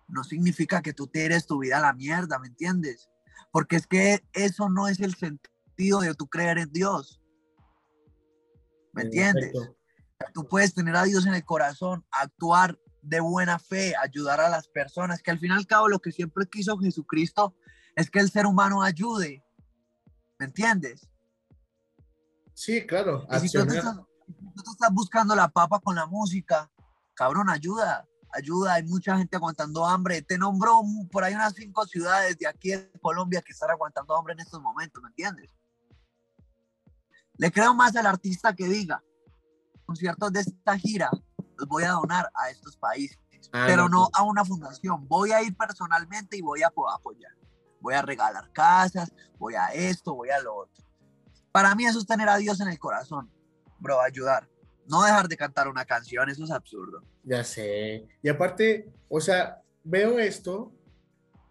no 0.10 0.24
significa 0.24 0.82
que 0.82 0.94
tú 0.94 1.08
tires 1.08 1.46
tu 1.46 1.60
vida 1.60 1.78
a 1.78 1.82
la 1.82 1.94
mierda, 1.94 2.40
¿me 2.40 2.48
entiendes? 2.48 3.10
Porque 3.52 3.76
es 3.76 3.86
que 3.88 4.24
eso 4.34 4.70
no 4.70 4.88
es 4.88 5.00
el 5.00 5.16
sentido 5.16 6.00
de 6.02 6.14
tú 6.16 6.28
creer 6.28 6.58
en 6.58 6.72
Dios. 6.72 7.17
¿Me 8.98 9.04
En 9.04 9.08
entiendes? 9.08 9.54
Tú 10.34 10.48
puedes 10.48 10.74
tener 10.74 10.96
a 10.96 11.04
Dios 11.04 11.26
en 11.28 11.36
el 11.36 11.46
corazón, 11.46 12.04
actuar 12.12 12.78
de 13.02 13.20
buena 13.20 13.60
fe, 13.60 13.94
ayudar 13.96 14.42
a 14.42 14.50
las 14.50 14.68
personas, 14.68 15.22
que 15.22 15.32
al 15.32 15.40
fin 15.40 15.52
y 15.52 15.54
al 15.54 15.68
cabo 15.68 15.88
lo 15.88 16.00
que 16.00 16.12
siempre 16.12 16.46
quiso 16.48 16.78
Jesucristo 16.78 17.56
es 17.96 18.10
que 18.10 18.20
el 18.20 18.32
ser 18.32 18.46
humano 18.46 18.82
ayude. 18.82 19.44
¿Me 20.40 20.48
entiendes? 20.48 21.08
Sí, 22.54 22.86
claro, 22.86 23.28
Y 23.32 23.48
si 23.48 23.56
tú, 23.56 23.62
estás, 23.62 23.96
tú 23.96 24.72
estás 24.72 24.92
buscando 24.92 25.36
la 25.36 25.48
papa 25.48 25.80
con 25.80 25.96
la 25.96 26.08
música, 26.08 26.72
cabrón, 27.14 27.50
ayuda, 27.50 28.08
ayuda. 28.34 28.74
Hay 28.74 28.84
mucha 28.84 29.16
gente 29.18 29.36
aguantando 29.36 29.86
hambre. 29.86 30.24
Te 30.24 30.40
nombró 30.40 30.82
por 31.12 31.24
ahí 31.24 31.36
unas 31.36 31.54
cinco 31.54 31.86
ciudades 31.86 32.38
de 32.40 32.48
aquí 32.48 32.72
de 32.72 32.92
Colombia 33.00 33.44
que 33.44 33.52
están 33.52 33.70
aguantando 33.70 34.18
hambre 34.18 34.34
en 34.34 34.40
estos 34.40 34.60
momentos, 34.60 35.02
¿me 35.04 35.10
entiendes? 35.10 35.52
Le 37.38 37.52
creo 37.52 37.74
más 37.74 37.96
al 37.96 38.06
artista 38.08 38.56
que 38.56 38.68
diga, 38.68 39.04
conciertos 39.86 40.32
de 40.34 40.42
esta 40.42 40.78
gira 40.78 41.10
los 41.58 41.68
voy 41.68 41.84
a 41.84 41.92
donar 41.92 42.30
a 42.36 42.50
estos 42.50 42.78
países, 42.78 43.18
Ah, 43.54 43.66
pero 43.68 43.84
no, 43.88 44.00
no 44.00 44.06
sí. 44.06 44.12
a 44.16 44.24
una 44.24 44.44
fundación. 44.44 45.08
Voy 45.08 45.32
a 45.32 45.42
ir 45.42 45.56
personalmente 45.56 46.36
y 46.38 46.42
voy 46.42 46.64
a 46.64 46.70
po- 46.70 46.90
apoyar. 46.90 47.32
Voy 47.80 47.94
a 47.94 48.02
regalar 48.02 48.52
casas, 48.52 49.12
voy 49.38 49.54
a 49.56 49.68
esto, 49.68 50.14
voy 50.16 50.30
a 50.30 50.40
lo 50.42 50.56
otro. 50.56 50.84
Para 51.52 51.74
mí 51.76 51.86
eso 51.86 52.00
es 52.00 52.06
tener 52.06 52.28
a 52.30 52.38
Dios 52.38 52.60
en 52.60 52.68
el 52.68 52.78
corazón, 52.78 53.32
bro, 53.80 54.02
ayudar. 54.02 54.50
No 54.90 55.04
dejar 55.04 55.28
de 55.28 55.38
cantar 55.38 55.68
una 55.68 55.86
canción, 55.86 56.30
eso 56.30 56.44
es 56.44 56.52
absurdo. 56.52 57.02
Ya 57.24 57.44
sé. 57.44 58.08
Y 58.22 58.30
aparte, 58.30 58.92
o 59.10 59.20
sea, 59.22 59.62
veo 59.84 60.18
esto 60.20 60.72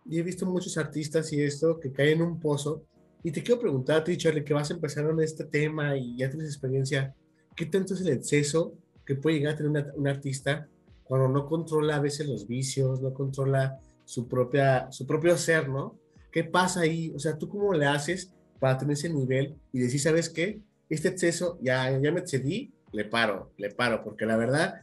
y 0.04 0.18
he 0.18 0.22
visto 0.22 0.46
muchos 0.46 0.76
artistas 0.78 1.32
y 1.32 1.42
esto 1.42 1.78
que 1.80 1.92
caen 1.92 2.20
en 2.20 2.22
un 2.22 2.40
pozo. 2.40 2.84
Y 3.26 3.32
te 3.32 3.42
quiero 3.42 3.60
preguntar 3.60 3.96
a 3.96 4.04
ti, 4.04 4.16
Charlie, 4.16 4.44
que 4.44 4.54
vas 4.54 4.70
a 4.70 4.74
empezar 4.74 5.04
en 5.04 5.18
este 5.20 5.42
tema 5.46 5.96
y 5.96 6.16
ya 6.16 6.30
tienes 6.30 6.46
experiencia, 6.46 7.12
¿qué 7.56 7.66
tanto 7.66 7.94
es 7.94 8.00
el 8.02 8.10
exceso 8.10 8.74
que 9.04 9.16
puede 9.16 9.38
llegar 9.38 9.54
a 9.54 9.56
tener 9.56 9.70
una- 9.70 9.92
un 9.96 10.06
artista 10.06 10.68
cuando 11.02 11.26
no 11.26 11.44
controla 11.48 11.96
a 11.96 12.00
veces 12.00 12.28
los 12.28 12.46
vicios, 12.46 13.02
no 13.02 13.12
controla 13.12 13.80
su, 14.04 14.28
propia, 14.28 14.92
su 14.92 15.08
propio 15.08 15.36
ser, 15.36 15.68
¿no? 15.68 15.98
¿Qué 16.30 16.44
pasa 16.44 16.82
ahí? 16.82 17.12
O 17.16 17.18
sea, 17.18 17.36
¿tú 17.36 17.48
cómo 17.48 17.72
le 17.72 17.86
haces 17.86 18.30
para 18.60 18.78
tener 18.78 18.92
ese 18.92 19.08
nivel 19.08 19.56
y 19.72 19.80
decir, 19.80 19.98
¿sabes 19.98 20.30
qué? 20.30 20.60
Este 20.88 21.08
exceso, 21.08 21.58
ya, 21.60 21.90
ya 21.98 22.12
me 22.12 22.20
excedí, 22.20 22.72
le 22.92 23.06
paro, 23.06 23.50
le 23.56 23.70
paro, 23.70 24.04
porque 24.04 24.24
la 24.24 24.36
verdad 24.36 24.80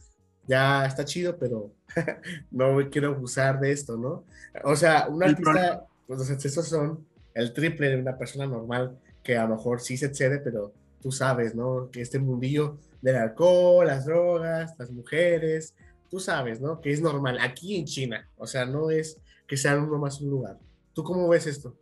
ya 0.50 0.86
está 0.86 1.06
chido, 1.06 1.38
pero 1.38 1.72
no 2.52 2.74
me 2.74 2.90
quiero 2.90 3.08
abusar 3.16 3.62
de 3.62 3.72
esto, 3.72 3.96
¿no? 3.96 4.26
O 4.66 4.76
sea, 4.76 5.08
un 5.08 5.24
artista, 5.24 5.86
pues 6.08 6.20
los 6.20 6.30
excesos 6.30 6.68
son 6.68 7.08
el 7.34 7.54
triple 7.54 7.90
de 7.90 7.98
una 7.98 8.18
persona 8.18 8.46
normal 8.48 8.98
que 9.24 9.38
a 9.38 9.46
lo 9.46 9.56
mejor 9.56 9.82
sí 9.82 9.98
se 9.98 10.08
excede, 10.08 10.40
pero 10.40 10.74
tú 11.02 11.12
sabes, 11.12 11.56
¿no? 11.56 11.90
Que 11.92 12.02
este 12.02 12.20
mundillo 12.20 12.78
del 13.02 13.16
alcohol, 13.18 13.88
las 13.88 14.06
drogas, 14.06 14.74
las 14.78 14.92
mujeres, 14.92 15.74
tú 16.10 16.20
sabes, 16.20 16.62
¿no? 16.62 16.80
Que 16.82 16.92
es 16.92 17.02
normal 17.02 17.38
aquí 17.42 17.75
en 17.78 17.86
China, 17.86 18.30
o 18.38 18.46
sea, 18.48 18.66
no 18.66 18.90
es 18.92 19.18
que 19.48 19.58
sea 19.58 19.78
uno 19.78 19.98
más 19.98 20.22
un 20.22 20.30
lugar. 20.30 20.58
¿Tú 20.94 21.04
cómo 21.04 21.28
ves 21.28 21.48
esto? 21.48 21.75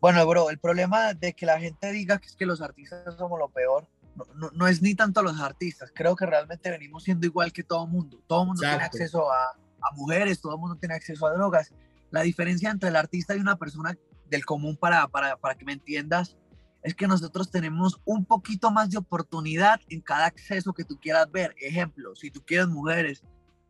Bueno, 0.00 0.26
bro, 0.26 0.50
el 0.50 0.58
problema 0.58 1.14
de 1.14 1.32
que 1.32 1.46
la 1.46 1.58
gente 1.58 1.90
diga 1.90 2.18
que 2.18 2.26
es 2.26 2.36
que 2.36 2.44
los 2.46 2.60
artistas 2.60 3.16
somos 3.16 3.38
lo 3.38 3.48
peor, 3.48 3.86
no, 4.16 4.26
no- 4.34 4.50
no 4.52 4.68
es 4.68 4.82
ni 4.82 4.94
tanto 4.94 5.22
los 5.22 5.40
artistas, 5.40 5.90
creo 5.94 6.14
que 6.14 6.26
realmente 6.26 6.70
venimos 6.70 7.04
siendo 7.04 7.26
igual 7.26 7.52
que 7.52 7.62
todo 7.64 7.86
mundo. 7.86 8.20
Todo 8.26 8.44
mundo 8.44 8.60
tiene 8.60 8.84
acceso 8.84 9.32
a, 9.32 9.44
a 9.46 9.94
mujeres, 9.96 10.40
todo 10.40 10.58
mundo 10.58 10.76
tiene 10.76 10.94
acceso 10.94 11.26
a 11.26 11.32
drogas. 11.32 11.72
La 12.10 12.22
diferencia 12.22 12.70
entre 12.70 12.88
el 12.88 12.96
artista 12.96 13.36
y 13.36 13.40
una 13.40 13.56
persona 13.56 13.96
del 14.28 14.44
común, 14.44 14.76
para, 14.76 15.06
para, 15.08 15.36
para 15.36 15.54
que 15.54 15.64
me 15.64 15.72
entiendas, 15.72 16.36
es 16.82 16.94
que 16.94 17.08
nosotros 17.08 17.50
tenemos 17.50 18.00
un 18.04 18.24
poquito 18.24 18.70
más 18.70 18.90
de 18.90 18.98
oportunidad 18.98 19.80
en 19.88 20.00
cada 20.00 20.26
acceso 20.26 20.74
que 20.74 20.84
tú 20.84 21.00
quieras 21.00 21.30
ver. 21.30 21.54
Ejemplo, 21.58 22.14
si 22.14 22.30
tú 22.30 22.42
quieres 22.44 22.68
mujeres, 22.68 23.22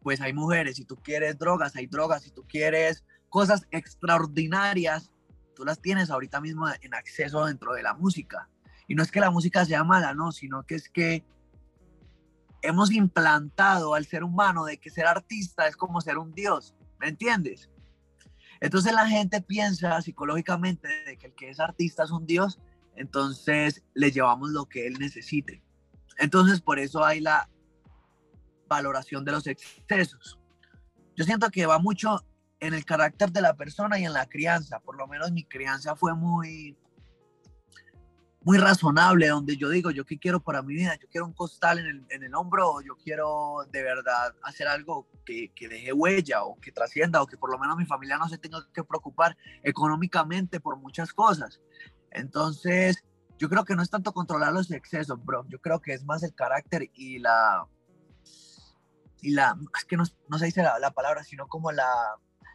pues 0.03 0.21
hay 0.21 0.33
mujeres. 0.33 0.76
Si 0.76 0.85
tú 0.85 0.97
quieres 0.97 1.38
drogas, 1.38 1.76
hay 1.76 1.87
drogas. 1.87 2.23
Si 2.23 2.31
tú 2.31 2.45
quieres 2.47 3.05
cosas 3.29 3.67
extraordinarias, 3.71 5.12
tú 5.55 5.64
las 5.64 5.81
tienes 5.81 6.11
ahorita 6.11 6.41
mismo 6.41 6.67
en 6.83 6.95
acceso 6.95 7.47
dentro 7.47 7.73
de 7.75 7.83
la 7.83 7.95
música. 7.95 8.49
Y 8.88 8.97
no 8.97 9.03
es 9.03 9.11
que 9.11 9.21
la 9.21 9.31
música 9.31 9.64
sea 9.64 9.85
mala, 9.85 10.12
no, 10.14 10.33
sino 10.33 10.64
que 10.64 10.75
es 10.75 10.88
que 10.88 11.25
hemos 12.62 12.93
implantado 12.93 13.95
al 13.95 14.07
ser 14.07 14.25
humano 14.25 14.64
de 14.64 14.79
que 14.79 14.91
ser 14.91 15.07
artista 15.07 15.69
es 15.69 15.76
como 15.76 16.00
ser 16.00 16.19
un 16.19 16.33
dios, 16.33 16.75
¿me 16.99 17.09
entiendes? 17.09 17.71
Entonces 18.64 18.94
la 18.94 19.06
gente 19.06 19.42
piensa 19.42 20.00
psicológicamente 20.00 20.88
que 21.21 21.26
el 21.26 21.35
que 21.35 21.50
es 21.50 21.61
artista 21.61 22.04
es 22.04 22.11
un 22.11 22.25
dios, 22.25 22.59
entonces 22.97 23.85
le 23.92 24.11
llevamos 24.11 24.52
lo 24.52 24.64
que 24.64 24.87
él 24.87 24.94
necesite. 24.99 25.62
Entonces 26.16 26.62
por 26.62 26.78
eso 26.78 27.04
hay 27.04 27.21
la 27.21 27.50
valoración 28.66 29.23
de 29.26 29.33
los 29.33 29.47
excesos. 29.47 30.40
Yo 31.14 31.26
siento 31.26 31.50
que 31.50 31.66
va 31.66 31.78
mucho 31.78 32.25
en 32.59 32.73
el 32.73 32.87
carácter 32.87 33.33
de 33.33 33.42
la 33.42 33.54
persona 33.54 33.99
y 33.99 34.06
en 34.06 34.14
la 34.14 34.25
crianza. 34.25 34.80
Por 34.80 34.97
lo 34.97 35.06
menos 35.09 35.30
mi 35.30 35.44
crianza 35.44 35.94
fue 35.94 36.14
muy, 36.14 36.75
muy 38.45 38.59
razonable, 38.59 39.29
donde 39.29 39.57
yo 39.57 39.71
digo, 39.71 39.91
yo 39.91 40.05
qué 40.05 40.19
quiero 40.19 40.39
para 40.39 40.63
mi 40.63 40.75
vida, 40.75 40.97
yo 41.01 41.09
quiero 41.09 41.27
un 41.27 41.33
costal 41.33 41.79
en 41.79 41.87
el, 41.87 42.07
en 42.11 42.23
el 42.23 42.35
hombro, 42.35 42.83
yo 42.83 42.95
quiero 42.97 43.67
de 43.73 43.83
verdad 43.83 44.35
hacer 44.43 44.69
algo 44.69 45.09
que, 45.25 45.51
que 45.55 45.67
deje 45.67 45.95
huella 45.95 46.45
o 46.45 46.61
que 46.61 46.71
trascienda, 46.71 47.23
o 47.23 47.27
que 47.27 47.39
por 47.39 47.51
lo 47.51 47.59
menos 47.59 47.79
mi 47.79 47.87
familia 47.87 48.19
no 48.19 48.29
se 48.29 48.37
tenga 48.37 48.59
que 48.73 48.85
preocupar 48.85 49.37
económicamente 49.63 50.61
por 50.61 50.77
muchas 50.77 51.15
cosas. 51.15 51.63
Entonces, 52.11 53.03
yo 53.39 53.49
creo 53.49 53.65
que 53.65 53.75
no 53.75 53.83
es 53.83 53.91
tanto 53.91 54.13
controlar 54.13 54.53
los 54.53 54.71
excesos, 54.71 55.25
bro. 55.25 55.47
Yo 55.49 55.59
creo 55.59 55.81
que 55.81 55.95
es 55.95 56.05
más 56.05 56.23
el 56.23 56.35
carácter 56.35 56.91
y 56.95 57.19
la... 57.19 57.67
Y 59.23 59.31
la, 59.31 59.57
es 59.75 59.87
que 59.87 59.97
no, 59.97 60.05
no 60.29 60.39
se 60.39 60.45
dice 60.45 60.63
la, 60.63 60.79
la 60.79 60.91
palabra, 60.91 61.25
sino 61.25 61.49
como 61.49 61.73
la, 61.73 61.89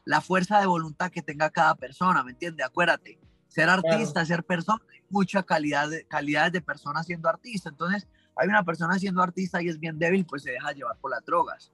la 0.06 0.22
fuerza 0.22 0.60
de 0.60 0.68
voluntad 0.68 1.10
que 1.10 1.24
tenga 1.24 1.50
cada 1.50 1.74
persona, 1.74 2.24
¿me 2.24 2.32
entiendes? 2.32 2.64
Acuérdate, 2.64 3.20
ser 3.50 3.68
artista, 3.68 4.26
ser 4.26 4.44
persona, 4.44 4.82
hay 4.94 5.02
mucha 5.10 5.44
calidad 5.44 5.90
de, 5.90 6.06
calidades 6.06 6.54
de 6.54 6.62
persona 6.62 7.04
siendo 7.04 7.28
artista. 7.28 7.70
Entonces, 7.70 8.08
hay 8.36 8.48
una 8.48 8.64
persona 8.64 8.98
siendo 8.98 9.22
artista 9.22 9.62
y 9.62 9.68
es 9.68 9.80
bien 9.80 10.00
débil, 10.00 10.26
pues 10.26 10.44
se 10.44 10.52
deja 10.52 10.72
llevar 10.72 10.98
por 11.00 11.12
las 11.12 11.26
drogas. 11.26 11.74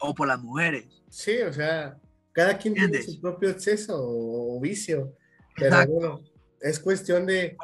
O 0.00 0.14
por 0.14 0.26
las 0.28 0.40
mujeres. 0.40 0.86
Sí, 1.10 1.36
o 1.42 1.52
sea, 1.52 1.98
cada 2.32 2.56
quien 2.56 2.74
tiene 2.74 2.86
¿Entiendes? 2.86 3.14
su 3.14 3.20
propio 3.20 3.50
exceso 3.50 3.96
o, 3.98 4.58
vicio, 4.60 5.14
pero 5.56 5.68
Exacto. 5.68 5.92
bueno, 5.92 6.20
es 6.60 6.80
cuestión 6.80 7.26
de, 7.26 7.56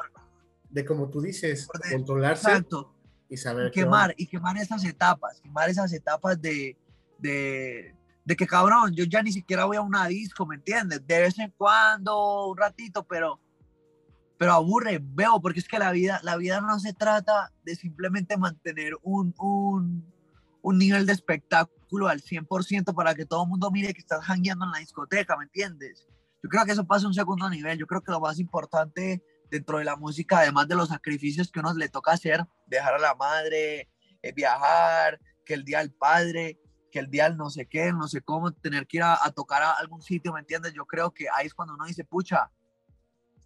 de 0.69 0.85
como 0.85 1.09
tú 1.09 1.21
dices, 1.21 1.67
de- 1.67 1.95
controlarse 1.95 2.47
Exacto. 2.49 2.95
y 3.29 3.37
saber 3.37 3.67
y 3.67 3.71
quemar, 3.71 4.13
y 4.17 4.27
quemar 4.27 4.57
esas 4.57 4.85
etapas, 4.85 5.41
quemar 5.41 5.69
esas 5.69 5.91
etapas 5.93 6.39
de, 6.41 6.77
de, 7.17 7.95
de 8.29 8.35
que 8.35 8.45
cabrón, 8.45 8.93
yo 8.93 9.05
ya 9.05 9.23
ni 9.23 9.31
siquiera 9.31 9.65
voy 9.65 9.77
a 9.77 9.81
una 9.81 10.05
disco, 10.05 10.45
¿me 10.45 10.53
entiendes? 10.53 11.01
De 11.07 11.19
vez 11.19 11.39
en 11.39 11.49
cuando, 11.57 12.49
un 12.49 12.57
ratito, 12.57 13.03
pero, 13.03 13.39
pero 14.37 14.53
aburre, 14.53 14.99
veo, 15.01 15.41
porque 15.41 15.59
es 15.59 15.67
que 15.67 15.79
la 15.79 15.91
vida, 15.91 16.19
la 16.21 16.37
vida 16.37 16.61
no 16.61 16.79
se 16.79 16.93
trata 16.93 17.51
de 17.63 17.75
simplemente 17.75 18.37
mantener 18.37 18.93
un, 19.01 19.33
un, 19.39 20.05
un 20.61 20.77
nivel 20.77 21.07
de 21.07 21.13
espectáculo 21.13 22.07
al 22.07 22.21
100% 22.21 22.93
para 22.93 23.15
que 23.15 23.25
todo 23.25 23.45
el 23.45 23.49
mundo 23.49 23.71
mire 23.71 23.95
que 23.95 24.01
estás 24.01 24.23
jangueando 24.23 24.65
en 24.65 24.73
la 24.73 24.77
discoteca, 24.77 25.35
¿me 25.35 25.45
entiendes? 25.45 26.05
Yo 26.43 26.49
creo 26.49 26.65
que 26.65 26.73
eso 26.73 26.85
pasa 26.85 27.05
a 27.05 27.07
un 27.07 27.15
segundo 27.15 27.49
nivel, 27.49 27.79
yo 27.79 27.87
creo 27.87 28.03
que 28.03 28.11
lo 28.11 28.19
más 28.19 28.37
importante 28.37 29.23
dentro 29.49 29.79
de 29.79 29.85
la 29.85 29.95
música, 29.95 30.37
además 30.37 30.67
de 30.67 30.75
los 30.75 30.89
sacrificios 30.89 31.51
que 31.51 31.61
uno 31.61 31.73
le 31.73 31.89
toca 31.89 32.11
hacer, 32.11 32.45
dejar 32.67 32.93
a 32.93 32.99
la 32.99 33.15
madre, 33.15 33.89
eh, 34.21 34.33
viajar, 34.35 35.19
que 35.43 35.55
el 35.55 35.63
día 35.65 35.79
del 35.79 35.91
padre, 35.91 36.59
que 36.89 36.99
el 36.99 37.09
día 37.09 37.25
del 37.25 37.37
no 37.37 37.49
sé 37.49 37.67
qué, 37.67 37.91
no 37.91 38.07
sé 38.07 38.21
cómo, 38.21 38.51
tener 38.51 38.87
que 38.87 38.97
ir 38.97 39.03
a, 39.03 39.17
tocar 39.31 39.61
a 39.63 39.73
algún 39.73 40.01
sitio, 40.01 40.33
¿me 40.33 40.39
entiendes? 40.39 40.73
Yo 40.73 40.85
creo 40.85 41.11
que 41.11 41.27
ahí 41.35 41.47
es 41.47 41.53
cuando 41.53 41.73
uno 41.73 41.85
dice, 41.85 42.03
pucha, 42.03 42.51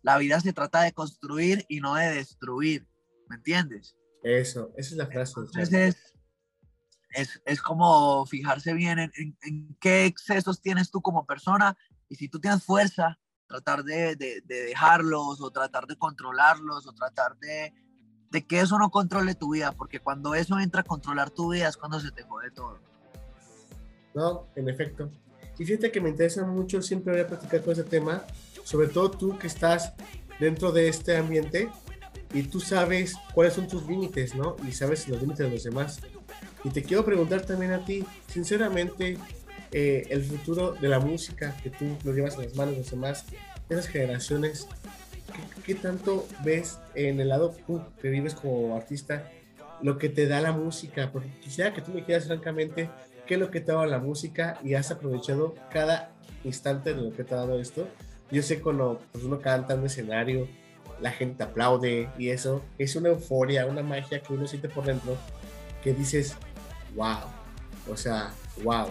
la 0.02 0.18
vida 0.18 0.40
se 0.40 0.54
trata 0.54 0.82
de 0.82 0.94
construir 0.94 1.66
y 1.68 1.80
no 1.80 1.96
de 1.96 2.10
destruir, 2.10 2.88
¿me 3.30 3.36
entiendes? 3.36 3.96
Eso, 4.24 4.72
esa 4.78 4.92
es 4.92 4.98
la 4.98 5.08
frase. 5.08 5.34
Entonces 5.40 6.14
es, 7.10 7.42
es, 7.46 7.62
como 7.62 8.26
fijarse 8.26 8.74
bien 8.74 9.00
en, 9.00 9.12
en, 9.16 9.78
qué 9.80 10.06
excesos 10.06 10.62
tienes 10.62 10.90
tú 10.90 11.02
como 11.02 11.26
persona 11.26 11.78
y 12.10 12.16
si 12.16 12.28
tú 12.28 12.40
tienes 12.40 12.64
fuerza, 12.64 13.20
tratar 13.48 13.84
de, 13.84 14.16
de, 14.16 14.42
de 14.42 14.64
dejarlos 14.64 15.42
o 15.42 15.52
tratar 15.52 15.86
de 15.86 15.98
controlarlos 15.98 16.88
o 16.88 16.94
tratar 16.94 17.38
de, 17.38 17.74
de 18.32 18.48
que 18.48 18.62
eso 18.62 18.80
no 18.80 18.90
controle 18.90 19.36
tu 19.36 19.54
vida, 19.54 19.74
porque 19.74 20.00
cuando 20.00 20.34
eso 20.34 20.58
entra 20.60 20.82
a 20.82 20.86
controlar 20.86 21.30
tu 21.30 21.52
vida 21.52 21.70
es 21.70 21.78
cuando 21.78 22.00
se 22.00 22.12
te 22.12 22.24
jode 22.24 22.50
todo. 22.50 22.80
No, 24.14 24.48
en 24.56 24.70
efecto. 24.70 25.10
Y 25.58 25.66
fíjate 25.66 25.92
que 25.92 26.02
me 26.02 26.10
interesa 26.10 26.46
mucho, 26.46 26.82
siempre 26.82 27.14
voy 27.14 27.22
a 27.22 27.28
platicar 27.28 27.62
con 27.62 27.74
ese 27.74 27.84
tema, 27.84 28.26
sobre 28.64 28.88
todo 28.88 29.12
tú 29.12 29.38
que 29.38 29.48
estás 29.48 29.94
dentro 30.40 30.72
de 30.72 30.88
este 30.88 31.16
ambiente 31.16 31.70
y 32.34 32.44
tú 32.44 32.60
sabes 32.60 33.16
cuáles 33.34 33.54
son 33.54 33.68
tus 33.68 33.88
límites, 33.88 34.34
¿no? 34.34 34.56
Y 34.68 34.72
sabes 34.72 35.08
los 35.08 35.22
límites 35.22 35.46
de 35.46 35.52
los 35.52 35.64
demás. 35.64 36.02
Y 36.64 36.70
te 36.70 36.82
quiero 36.82 37.06
preguntar 37.06 37.46
también 37.46 37.72
a 37.74 37.86
ti, 37.86 38.04
sinceramente, 38.28 39.18
eh, 39.72 40.08
el 40.10 40.24
futuro 40.24 40.74
de 40.74 40.88
la 40.88 41.00
música 41.00 41.56
que 41.62 41.70
tú 41.70 41.98
lo 42.04 42.14
llevas 42.14 42.36
en 42.36 42.44
las 42.44 42.56
manos 42.56 42.74
de 42.74 42.80
los 42.82 42.92
demás, 42.92 43.26
de 43.70 43.76
esas 43.76 43.88
generaciones, 43.88 44.68
¿qué, 45.66 45.76
tanto 45.76 46.28
ves 46.44 46.80
en 46.96 47.20
el 47.20 47.30
lado 47.30 47.56
tú 47.66 47.82
que 48.02 48.10
vives 48.10 48.34
como 48.34 48.76
artista 48.76 49.30
lo 49.82 49.98
que 49.98 50.10
te 50.10 50.28
da 50.28 50.42
la 50.42 50.52
música? 50.52 51.12
Porque 51.12 51.30
quisiera 51.40 51.74
que 51.74 51.82
tú 51.82 51.92
me 51.92 51.98
dijeras 51.98 52.26
francamente 52.26 52.90
qué 53.26 53.36
es 53.36 53.40
lo 53.40 53.52
que 53.52 53.62
te 53.62 53.72
ha 53.72 53.76
dado 53.76 53.86
la 53.88 54.00
música 54.00 54.60
y 54.64 54.74
has 54.74 54.92
aprovechado 54.92 55.56
cada 55.72 56.12
instante 56.44 56.94
de 56.94 57.02
lo 57.02 57.16
que 57.16 57.24
te 57.24 57.34
ha 57.34 57.38
dado 57.38 57.60
esto. 57.60 57.88
Yo 58.32 58.42
sé 58.42 58.60
cuando 58.60 59.00
pues, 59.12 59.24
uno 59.24 59.40
canta 59.40 59.74
en 59.74 59.82
un 59.82 59.86
escenario, 59.86 60.48
la 61.02 61.12
gente 61.12 61.44
aplaude 61.44 62.10
y 62.18 62.30
eso 62.30 62.64
es 62.78 62.96
una 62.96 63.10
euforia, 63.10 63.66
una 63.66 63.84
magia 63.84 64.22
que 64.22 64.34
uno 64.34 64.48
siente 64.48 64.70
por 64.70 64.86
dentro 64.86 65.18
que 65.84 65.94
dices, 65.94 66.36
wow, 66.96 67.20
o 67.92 67.98
sea, 67.98 68.32
wow. 68.64 68.88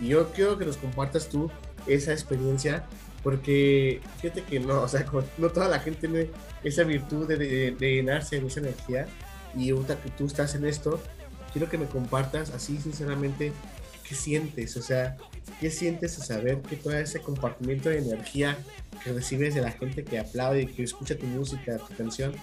Y 0.00 0.08
yo 0.08 0.30
quiero 0.32 0.58
que 0.58 0.64
nos 0.64 0.76
compartas 0.76 1.28
tú 1.28 1.50
esa 1.86 2.12
experiencia 2.12 2.84
porque 3.26 4.00
fíjate 4.20 4.42
que 4.44 4.60
no, 4.60 4.82
o 4.82 4.88
sea, 4.88 5.04
no 5.38 5.48
toda 5.48 5.68
la 5.68 5.80
gente 5.80 6.06
tiene 6.06 6.30
esa 6.62 6.84
virtud 6.84 7.26
de, 7.26 7.36
de, 7.72 7.94
llenarse 7.94 8.40
de 8.40 8.46
esa 8.46 8.60
energía. 8.60 9.08
Y 9.56 9.70
ahorita 9.70 10.00
que 10.00 10.10
tú 10.10 10.26
estás 10.26 10.54
en 10.54 10.64
esto, 10.64 11.00
quiero 11.52 11.68
que 11.68 11.76
me 11.76 11.86
compartas 11.86 12.50
así 12.50 12.78
sinceramente 12.78 13.52
qué 14.08 14.14
sientes, 14.14 14.76
o 14.76 14.82
sea, 14.82 15.16
qué 15.60 15.70
sientes 15.70 16.18
a 16.18 16.24
saber 16.24 16.62
que 16.62 16.76
todo 16.76 16.92
ese 16.94 17.20
compartimiento 17.20 17.88
de 17.88 17.98
energía 17.98 18.56
que 19.02 19.12
recibes 19.12 19.54
de 19.54 19.60
la 19.60 19.72
gente 19.72 20.04
que 20.04 20.18
aplaude 20.18 20.62
y 20.62 20.66
que 20.66 20.82
escucha 20.82 21.16
tu 21.16 21.26
música, 21.26 21.78
tu 21.78 21.94
canción, 21.94 22.34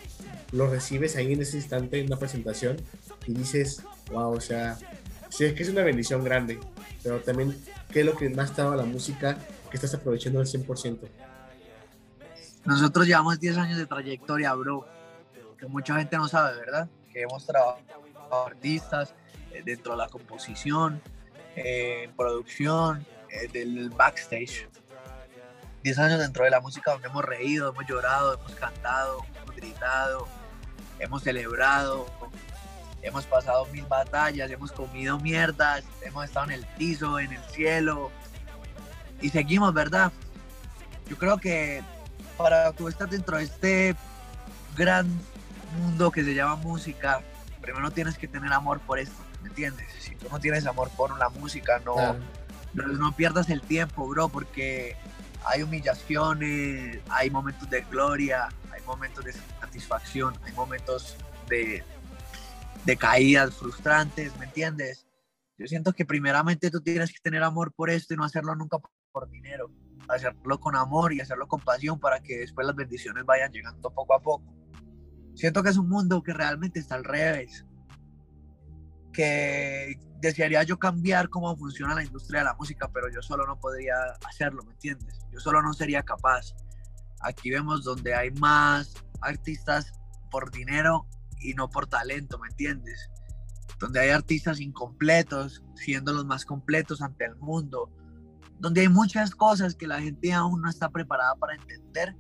lo 0.52 0.70
recibes 0.70 1.16
ahí 1.16 1.34
en 1.34 1.42
ese 1.42 1.58
instante 1.58 2.00
en 2.00 2.08
una 2.08 2.18
presentación 2.18 2.78
y 3.26 3.34
dices, 3.34 3.82
wow, 4.12 4.32
o 4.32 4.42
sea, 4.42 4.78
sí, 5.30 5.46
es 5.46 5.54
que 5.54 5.64
es 5.64 5.70
una 5.70 5.84
bendición 5.84 6.24
grande, 6.24 6.60
pero 7.02 7.20
también, 7.20 7.58
¿qué 7.92 8.02
es 8.02 8.06
lo 8.06 8.16
que 8.16 8.30
más 8.30 8.56
te 8.56 8.62
ha 8.62 8.76
la 8.76 8.86
música 8.86 9.38
que 9.70 9.78
estás 9.78 9.94
aprovechando 9.94 10.40
al 10.40 10.46
100%? 10.46 11.00
Nosotros 12.66 13.06
llevamos 13.08 13.40
10 13.40 13.58
años 13.58 13.78
de 13.78 13.86
trayectoria, 13.86 14.54
bro, 14.54 14.86
que 15.58 15.68
mucha 15.68 15.98
gente 15.98 16.16
no 16.16 16.28
sabe, 16.28 16.58
¿verdad? 16.58 16.88
Que 17.12 17.22
hemos 17.22 17.46
trabajado 17.46 18.46
artistas 18.46 19.14
eh, 19.52 19.62
dentro 19.66 19.94
de 19.94 19.98
la 19.98 20.08
composición, 20.08 21.02
eh, 21.56 22.04
en 22.06 22.16
producción, 22.16 23.06
eh, 23.30 23.48
del 23.52 23.90
backstage. 23.90 24.68
10 25.84 26.00
años 26.00 26.20
dentro 26.20 26.46
de 26.46 26.50
la 26.50 26.62
música 26.62 26.92
donde 26.92 27.08
hemos 27.08 27.26
reído, 27.26 27.70
hemos 27.70 27.86
llorado, 27.86 28.36
hemos 28.36 28.56
cantado, 28.56 29.26
hemos 29.42 29.56
gritado, 29.56 30.28
hemos 31.00 31.24
celebrado, 31.24 32.06
hemos 33.02 33.26
pasado 33.26 33.66
mil 33.68 33.86
batallas, 33.86 34.50
hemos 34.50 34.72
comido 34.72 35.20
mierdas, 35.20 35.84
hemos 36.02 36.26
estado 36.26 36.46
en 36.46 36.52
el 36.54 36.66
piso, 36.78 37.20
en 37.20 37.34
el 37.34 37.44
cielo, 37.52 38.12
y 39.22 39.30
seguimos, 39.30 39.74
¿verdad? 39.74 40.12
Yo 41.10 41.18
creo 41.18 41.38
que 41.38 41.84
para 42.38 42.72
tú 42.72 42.88
estar 42.88 43.10
dentro 43.10 43.38
de 43.38 43.44
este 43.44 43.96
gran 44.76 45.08
mundo 45.78 46.12
que 46.12 46.24
se 46.24 46.34
llama 46.34 46.56
música, 46.56 47.22
primero 47.62 47.92
tienes 47.92 48.18
que 48.18 48.28
tener 48.28 48.52
amor 48.54 48.80
por 48.82 49.00
esto, 49.00 49.22
¿me 49.44 49.50
entiendes? 49.50 49.88
Si 50.00 50.16
tú 50.16 50.28
no 50.32 50.40
tienes 50.40 50.66
amor 50.66 50.90
por 50.96 51.16
la 51.20 51.30
música, 51.30 51.80
no, 51.86 52.16
no, 52.74 53.16
pierdas 53.16 53.50
el 53.50 53.62
tiempo, 53.62 54.08
bro, 54.08 54.30
porque 54.30 54.96
hay 55.46 55.62
humillaciones, 55.62 57.00
hay 57.10 57.30
momentos 57.30 57.70
de 57.70 57.82
gloria, 57.82 58.48
hay 58.72 58.82
momentos 58.84 59.26
de 59.26 59.34
satisfacción, 59.34 60.34
hay 60.44 60.54
momentos 60.54 61.18
de, 61.50 61.84
de 62.86 62.98
caídas 62.98 63.54
frustrantes, 63.54 64.36
¿me 64.38 64.46
entiendes? 64.46 65.06
Yo 65.58 65.68
siento 65.68 65.94
que 65.94 66.06
primeramente 66.06 66.72
tú 66.72 66.82
tienes 66.82 67.12
que 67.12 67.20
tener 67.22 67.44
amor 67.44 67.74
por 67.74 67.90
esto 67.90 68.14
y 68.14 68.18
no 68.18 68.24
hacerlo 68.24 68.56
nunca 68.56 68.78
por 69.12 69.30
dinero, 69.30 69.70
hacerlo 70.08 70.60
con 70.60 70.76
amor 70.76 71.14
y 71.14 71.20
hacerlo 71.20 71.48
con 71.48 71.60
pasión 71.60 72.00
para 72.00 72.22
que 72.22 72.40
después 72.40 72.66
las 72.66 72.76
bendiciones 72.76 73.26
vayan 73.26 73.52
llegando 73.52 73.94
poco 73.94 74.16
a 74.16 74.22
poco. 74.22 74.56
Siento 75.36 75.64
que 75.64 75.70
es 75.70 75.78
un 75.78 75.90
mundo 75.90 76.24
que 76.24 76.34
realmente 76.34 76.80
está 76.80 76.96
al 76.96 77.04
revés, 77.04 77.66
que 79.14 80.00
desearía 80.20 80.64
yo 80.64 80.80
cambiar 80.80 81.30
cómo 81.30 81.56
funciona 81.56 81.96
la 81.96 82.04
industria 82.04 82.40
de 82.40 82.46
la 82.46 82.56
música, 82.56 82.90
pero 82.94 83.10
yo 83.14 83.22
solo 83.22 83.46
no 83.46 83.60
podría 83.60 83.96
hacerlo, 84.28 84.64
¿me 84.64 84.74
entiendes? 84.74 85.20
Yo 85.32 85.40
solo 85.40 85.62
no 85.62 85.74
sería 85.74 86.04
capaz. 86.04 86.56
Aquí 87.22 87.52
vemos 87.52 87.84
donde 87.84 88.14
hay 88.16 88.32
más 88.32 88.94
artistas 89.22 89.94
por 90.32 90.52
dinero 90.52 91.06
y 91.40 91.54
no 91.54 91.70
por 91.70 91.88
talento, 91.88 92.40
¿me 92.40 92.48
entiendes? 92.48 93.10
Donde 93.80 94.00
hay 94.00 94.10
artistas 94.10 94.60
incompletos 94.60 95.64
siendo 95.76 96.14
los 96.14 96.26
más 96.26 96.46
completos 96.46 97.02
ante 97.02 97.26
el 97.26 97.36
mundo, 97.36 97.92
donde 98.60 98.82
hay 98.82 98.90
muchas 98.90 99.36
cosas 99.36 99.76
que 99.76 99.88
la 99.88 100.02
gente 100.02 100.34
aún 100.34 100.62
no 100.62 100.70
está 100.70 100.90
preparada 100.90 101.36
para 101.36 101.56
entender, 101.56 102.16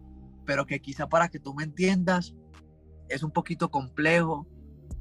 pero 0.46 0.66
que 0.66 0.82
quizá 0.82 1.08
para 1.08 1.30
que 1.30 1.40
tú 1.40 1.54
me 1.54 1.64
entiendas 1.64 2.34
es 3.08 3.24
un 3.24 3.32
poquito 3.32 3.72
complejo 3.72 4.46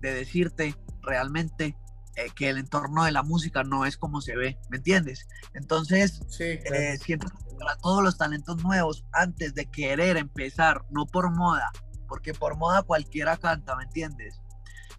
de 0.00 0.14
decirte 0.14 0.76
realmente 1.02 1.76
eh, 2.16 2.28
que 2.34 2.50
el 2.50 2.58
entorno 2.58 3.04
de 3.04 3.12
la 3.12 3.22
música 3.22 3.64
no 3.64 3.86
es 3.86 3.96
como 3.96 4.20
se 4.20 4.36
ve, 4.36 4.58
¿me 4.70 4.78
entiendes? 4.78 5.26
Entonces, 5.54 6.20
eh, 6.40 6.98
siento 6.98 7.28
que 7.28 7.54
para 7.56 7.76
todos 7.76 8.02
los 8.02 8.18
talentos 8.18 8.62
nuevos, 8.62 9.04
antes 9.12 9.54
de 9.54 9.66
querer 9.66 10.16
empezar, 10.16 10.84
no 10.90 11.06
por 11.06 11.30
moda, 11.34 11.70
porque 12.08 12.34
por 12.34 12.56
moda 12.56 12.82
cualquiera 12.82 13.36
canta, 13.36 13.76
¿me 13.76 13.84
entiendes? 13.84 14.42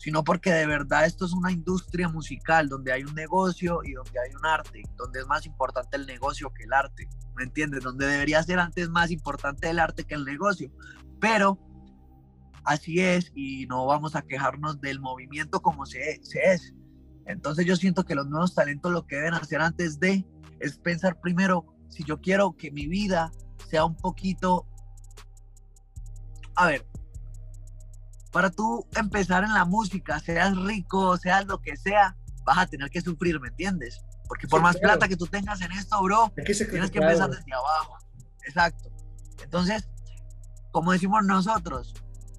sino 0.03 0.21
porque 0.21 0.51
de 0.51 0.65
verdad 0.65 1.05
esto 1.05 1.25
es 1.25 1.31
una 1.31 1.49
industria 1.49 2.09
musical 2.09 2.67
donde 2.67 2.91
hay 2.91 3.05
un 3.05 3.15
negocio 3.15 3.79
y 3.85 3.93
donde 3.93 4.19
hay 4.19 4.35
un 4.35 4.45
arte, 4.45 4.83
donde 4.97 5.21
es 5.21 5.27
más 5.27 5.45
importante 5.45 5.95
el 5.95 6.05
negocio 6.05 6.51
que 6.53 6.65
el 6.65 6.73
arte, 6.73 7.07
¿me 7.37 7.43
entiendes? 7.43 7.83
Donde 7.83 8.05
debería 8.05 8.43
ser 8.43 8.59
antes 8.59 8.89
más 8.89 9.11
importante 9.11 9.69
el 9.69 9.79
arte 9.79 10.03
que 10.03 10.15
el 10.15 10.25
negocio, 10.25 10.69
pero 11.21 11.57
así 12.65 12.99
es 12.99 13.31
y 13.33 13.65
no 13.67 13.85
vamos 13.85 14.17
a 14.17 14.23
quejarnos 14.23 14.81
del 14.81 14.99
movimiento 14.99 15.61
como 15.61 15.85
se, 15.85 16.19
se 16.21 16.51
es. 16.51 16.73
Entonces 17.25 17.65
yo 17.65 17.75
siento 17.75 18.03
que 18.05 18.15
los 18.15 18.27
nuevos 18.27 18.53
talentos 18.53 18.91
lo 18.91 19.05
que 19.05 19.15
deben 19.15 19.33
hacer 19.33 19.61
antes 19.61 19.99
de 19.99 20.25
es 20.59 20.77
pensar 20.77 21.19
primero 21.19 21.65
si 21.89 22.03
yo 22.03 22.19
quiero 22.19 22.55
que 22.57 22.71
mi 22.71 22.87
vida 22.87 23.31
sea 23.69 23.85
un 23.85 23.95
poquito... 23.95 24.65
A 26.55 26.67
ver, 26.67 26.85
para 28.31 28.49
tú 28.49 28.85
empezar 28.95 29.43
en 29.43 29.53
la 29.53 29.65
música, 29.65 30.19
seas 30.19 30.55
rico, 30.57 31.17
seas 31.17 31.45
lo 31.45 31.59
que 31.61 31.77
sea, 31.77 32.17
vas 32.43 32.57
a 32.57 32.67
tener 32.67 32.89
que 32.89 33.01
sufrir, 33.01 33.39
¿me 33.39 33.49
entiendes? 33.49 34.01
Porque 34.27 34.47
por 34.47 34.61
más 34.61 34.77
plata 34.77 35.07
que 35.07 35.15
tú 35.15 35.27
tengas 35.27 35.61
en 35.61 35.71
esto, 35.71 36.01
bro, 36.01 36.31
tienes 36.35 36.91
que 36.91 36.97
empezar 36.99 37.29
desde 37.29 37.53
abajo. 37.53 37.97
Exacto. 38.45 38.89
Entonces, 39.43 39.87
como 40.71 40.91
decimos 40.91 41.23
nosotros, 41.23 41.93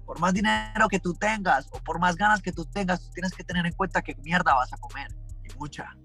por 0.05 0.19
más 0.19 0.33
dinero 0.33 0.87
que 0.89 0.99
tú 0.99 1.13
tengas 1.13 1.67
o 1.71 1.79
por 1.83 1.99
más 1.99 2.15
ganas 2.15 2.41
que 2.41 2.51
tú 2.51 2.65
tengas, 2.65 3.03
tú 3.03 3.09
tienes 3.11 3.33
que 3.33 3.43
tener 3.43 3.65
en 3.65 3.73
cuenta 3.73 4.01
que 4.01 4.15
mierda 4.17 4.53
vas 4.53 4.71
a 4.71 4.77
comer. 4.77 5.07
Y 5.43 5.57
mucha. 5.57 5.95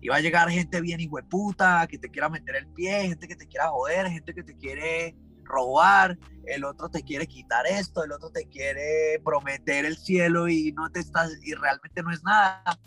Y 0.00 0.08
va 0.08 0.16
a 0.16 0.20
llegar 0.20 0.48
gente 0.50 0.80
bien 0.80 1.00
hueputa, 1.10 1.86
que 1.88 1.98
te 1.98 2.10
quiera 2.10 2.28
meter 2.28 2.56
el 2.56 2.68
pie, 2.68 3.08
gente 3.08 3.26
que 3.26 3.36
te 3.36 3.48
quiera 3.48 3.68
joder, 3.68 4.08
gente 4.08 4.34
que 4.34 4.42
te 4.42 4.54
quiere 4.56 5.16
robar, 5.44 6.18
el 6.46 6.64
otro 6.64 6.90
te 6.90 7.02
quiere 7.02 7.26
quitar 7.26 7.66
esto, 7.66 8.04
el 8.04 8.12
otro 8.12 8.30
te 8.30 8.46
quiere 8.48 9.20
prometer 9.24 9.86
el 9.86 9.96
cielo 9.96 10.48
y 10.48 10.72
no 10.72 10.90
te 10.90 11.00
estás 11.00 11.32
y 11.42 11.54
realmente 11.54 12.02
no 12.02 12.12
es 12.12 12.22
nada. 12.22 12.78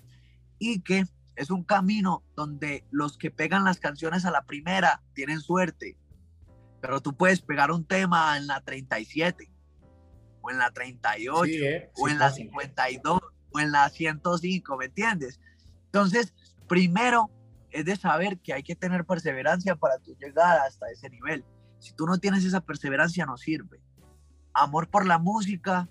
Y 0.60 0.82
que 0.82 1.06
es 1.36 1.50
un 1.50 1.64
camino 1.64 2.24
donde 2.36 2.86
los 2.92 3.18
que 3.18 3.32
pegan 3.32 3.64
las 3.64 3.80
canciones 3.80 4.26
a 4.26 4.32
la 4.32 4.46
primera 4.46 5.02
tienen 5.14 5.42
suerte, 5.42 5.98
pero 6.82 7.02
tú 7.02 7.18
puedes 7.18 7.42
pegar 7.42 7.72
un 7.72 7.86
tema 7.86 8.38
en 8.38 8.48
la 8.48 8.62
37 8.62 9.51
o 10.42 10.52
en 10.52 10.58
la 10.58 10.72
38 10.72 11.52
eh, 11.52 11.92
o 11.96 12.10
en 12.10 12.20
la 12.20 12.32
52 12.32 13.20
o 13.52 13.60
en 13.60 13.72
la 13.72 13.90
105, 13.90 14.78
¿me 14.78 14.86
entiendes? 14.86 15.40
Entonces, 15.86 16.34
primero 16.68 17.30
es 17.70 17.86
de 17.86 17.96
saber 17.96 18.40
que 18.40 18.54
hay 18.54 18.64
que 18.64 18.76
tener 18.76 19.06
perseverancia 19.06 19.76
para 19.76 19.98
tu 20.00 20.16
llegar 20.16 20.60
hasta 20.60 20.90
ese 20.90 21.10
nivel. 21.10 21.46
Si 21.80 21.94
tú 21.94 22.06
no 22.06 22.18
tienes 22.18 22.46
esa 22.46 22.62
perseverancia, 22.62 23.26
no 23.26 23.38
sirve. 23.38 23.82
Amor 24.54 24.90
por 24.90 25.06
la 25.06 25.18
música 25.18 25.90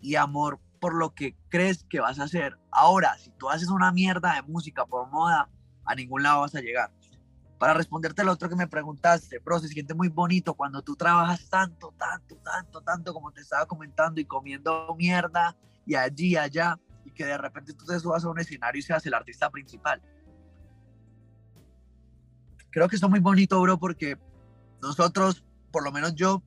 y 0.00 0.14
amor 0.14 0.60
por 0.80 0.94
lo 0.94 1.14
que 1.14 1.36
crees 1.48 1.84
que 1.84 2.00
vas 2.00 2.18
a 2.18 2.24
hacer. 2.24 2.56
Ahora, 2.70 3.16
si 3.18 3.30
tú 3.30 3.50
haces 3.50 3.68
una 3.68 3.92
mierda 3.92 4.34
de 4.34 4.42
música 4.42 4.86
por 4.86 5.10
moda, 5.10 5.48
a 5.84 5.94
ningún 5.94 6.22
lado 6.22 6.40
vas 6.40 6.54
a 6.54 6.60
llegar. 6.60 6.90
Para 7.58 7.72
responderte 7.72 8.22
lo 8.22 8.32
otro 8.32 8.48
que 8.48 8.56
me 8.56 8.66
preguntaste, 8.66 9.38
bro, 9.38 9.58
se 9.58 9.68
siente 9.68 9.94
muy 9.94 10.08
bonito 10.08 10.54
cuando 10.54 10.82
tú 10.82 10.94
trabajas 10.94 11.48
tanto, 11.48 11.94
tanto, 11.96 12.36
tanto, 12.36 12.82
tanto, 12.82 13.14
como 13.14 13.32
te 13.32 13.40
estaba 13.40 13.66
comentando, 13.66 14.20
y 14.20 14.26
comiendo 14.26 14.94
mierda, 14.96 15.56
y 15.86 15.94
allí, 15.94 16.36
allá, 16.36 16.78
y 17.04 17.10
que 17.12 17.24
de 17.24 17.38
repente 17.38 17.72
tú 17.72 17.86
te 17.86 17.98
subas 17.98 18.24
a 18.24 18.28
un 18.28 18.38
escenario 18.38 18.78
y 18.78 18.82
seas 18.82 19.06
el 19.06 19.14
artista 19.14 19.48
principal. 19.50 20.02
Creo 22.70 22.88
que 22.88 22.96
es 22.96 23.08
muy 23.08 23.20
bonito, 23.20 23.58
bro, 23.62 23.78
porque 23.78 24.18
nosotros, 24.82 25.42
por 25.70 25.82
lo 25.82 25.92
menos 25.92 26.14
yo, 26.14 26.42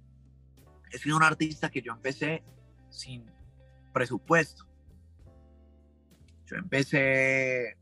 he 0.91 0.99
sido 0.99 1.17
un 1.17 1.23
artista 1.23 1.69
que 1.69 1.81
yo 1.81 1.91
empecé 1.91 2.43
sin 2.89 3.25
presupuesto. 3.93 4.67
Yo 6.45 6.57
empecé, 6.57 7.77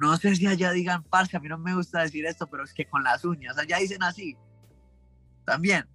no 0.00 0.16
sé 0.16 0.34
si 0.34 0.46
allá 0.46 0.72
digan, 0.72 1.02
parce, 1.04 1.36
a 1.36 1.40
mí 1.40 1.48
no 1.48 1.58
me 1.58 1.74
gusta 1.74 2.02
decir 2.02 2.26
esto, 2.26 2.46
pero 2.46 2.64
es 2.64 2.72
que 2.72 2.86
con 2.86 3.04
las 3.04 3.24
uñas, 3.24 3.56
allá 3.58 3.78
dicen 3.78 4.02
así. 4.02 4.36
También. 5.44 5.88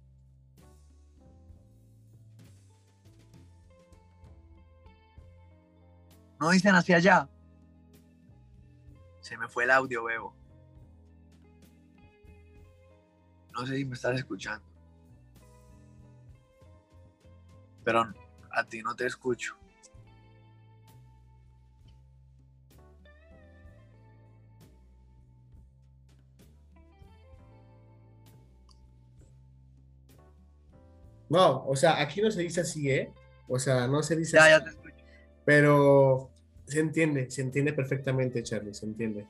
No 6.40 6.50
dicen 6.50 6.74
hacia 6.74 6.96
allá. 6.96 7.28
Se 9.20 9.36
me 9.36 9.48
fue 9.48 9.64
el 9.64 9.70
audio, 9.70 10.04
Bebo. 10.04 10.34
No 13.52 13.66
sé 13.66 13.76
si 13.76 13.84
me 13.84 13.94
estás 13.94 14.16
escuchando. 14.16 14.66
Pero 17.84 18.12
a 18.50 18.64
ti 18.64 18.82
no 18.82 18.94
te 18.94 19.06
escucho. 19.06 19.59
No, 31.30 31.64
o 31.64 31.76
sea, 31.76 32.00
aquí 32.00 32.20
no 32.20 32.30
se 32.30 32.42
dice 32.42 32.60
así, 32.60 32.90
¿eh? 32.90 33.12
O 33.48 33.58
sea, 33.58 33.86
no 33.86 34.02
se 34.02 34.16
dice 34.16 34.36
Ya, 34.36 34.42
así. 34.42 34.50
ya 34.50 34.64
te 34.64 34.70
escucho. 34.70 35.04
Pero 35.44 36.30
se 36.66 36.80
entiende, 36.80 37.30
se 37.30 37.40
entiende 37.42 37.72
perfectamente, 37.72 38.42
Charlie, 38.42 38.74
se 38.74 38.84
entiende. 38.86 39.26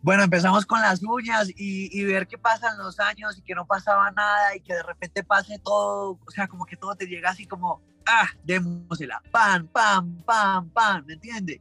Bueno, 0.00 0.22
empezamos 0.22 0.64
con 0.64 0.80
las 0.80 1.02
uñas 1.02 1.50
y, 1.50 1.88
y 1.98 2.04
ver 2.04 2.28
qué 2.28 2.38
pasan 2.38 2.78
los 2.78 3.00
años 3.00 3.36
y 3.36 3.42
que 3.42 3.54
no 3.54 3.66
pasaba 3.66 4.10
nada 4.12 4.54
y 4.54 4.60
que 4.60 4.72
de 4.74 4.82
repente 4.84 5.24
pase 5.24 5.58
todo, 5.58 6.18
o 6.24 6.30
sea, 6.30 6.46
como 6.46 6.64
que 6.66 6.76
todo 6.76 6.94
te 6.94 7.06
llega 7.06 7.30
así 7.30 7.46
como, 7.46 7.82
ah, 8.06 8.28
démosela, 8.44 9.20
pam, 9.32 9.66
pam, 9.66 10.22
pam, 10.24 10.70
pam, 10.70 11.04
¿me 11.04 11.14
entiendes? 11.14 11.60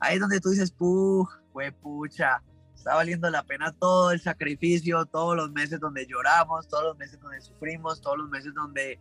Ahí 0.00 0.16
es 0.16 0.20
donde 0.20 0.38
tú 0.40 0.50
dices, 0.50 0.70
puh, 0.70 1.26
fue 1.52 1.72
pucha, 1.72 2.42
está 2.78 2.94
valiendo 2.94 3.28
la 3.28 3.42
pena 3.42 3.72
todo 3.72 4.12
el 4.12 4.20
sacrificio, 4.20 5.04
todos 5.06 5.36
los 5.36 5.50
meses 5.50 5.80
donde 5.80 6.06
lloramos, 6.06 6.68
todos 6.68 6.84
los 6.84 6.96
meses 6.96 7.20
donde 7.20 7.40
sufrimos, 7.40 8.00
todos 8.00 8.18
los 8.18 8.30
meses 8.30 8.54
donde 8.54 8.98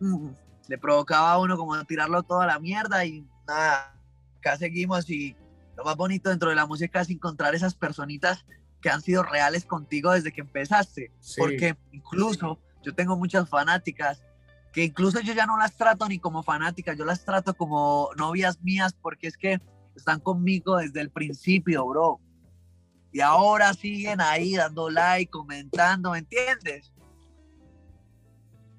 mm, 0.00 0.28
le 0.68 0.78
provocaba 0.78 1.32
a 1.32 1.38
uno 1.38 1.56
como 1.56 1.82
tirarlo 1.84 2.22
toda 2.22 2.46
la 2.46 2.58
mierda 2.58 3.04
y 3.04 3.26
nada, 3.46 3.94
acá 4.38 4.56
seguimos 4.56 5.08
y 5.10 5.36
lo 5.76 5.84
más 5.84 5.96
bonito 5.96 6.30
dentro 6.30 6.50
de 6.50 6.56
la 6.56 6.66
música 6.66 7.00
es 7.00 7.10
encontrar 7.10 7.54
esas 7.54 7.74
personitas 7.74 8.44
que 8.80 8.90
han 8.90 9.02
sido 9.02 9.22
reales 9.22 9.64
contigo 9.64 10.12
desde 10.12 10.32
que 10.32 10.40
empezaste. 10.40 11.12
Sí. 11.20 11.40
Porque 11.40 11.76
incluso 11.92 12.58
yo 12.82 12.94
tengo 12.94 13.16
muchas 13.16 13.48
fanáticas 13.48 14.22
que 14.72 14.84
incluso 14.84 15.20
yo 15.20 15.34
ya 15.34 15.46
no 15.46 15.58
las 15.58 15.76
trato 15.76 16.08
ni 16.08 16.18
como 16.18 16.42
fanáticas, 16.42 16.96
yo 16.96 17.04
las 17.04 17.24
trato 17.24 17.54
como 17.54 18.10
novias 18.16 18.60
mías 18.62 18.94
porque 18.94 19.26
es 19.26 19.36
que 19.36 19.60
están 19.94 20.20
conmigo 20.20 20.76
desde 20.76 21.00
el 21.00 21.10
principio, 21.10 21.86
bro. 21.86 22.20
Y 23.12 23.20
ahora 23.20 23.72
siguen 23.74 24.20
ahí 24.20 24.56
dando 24.56 24.90
like, 24.90 25.30
comentando, 25.30 26.12
¿me 26.12 26.18
entiendes? 26.18 26.92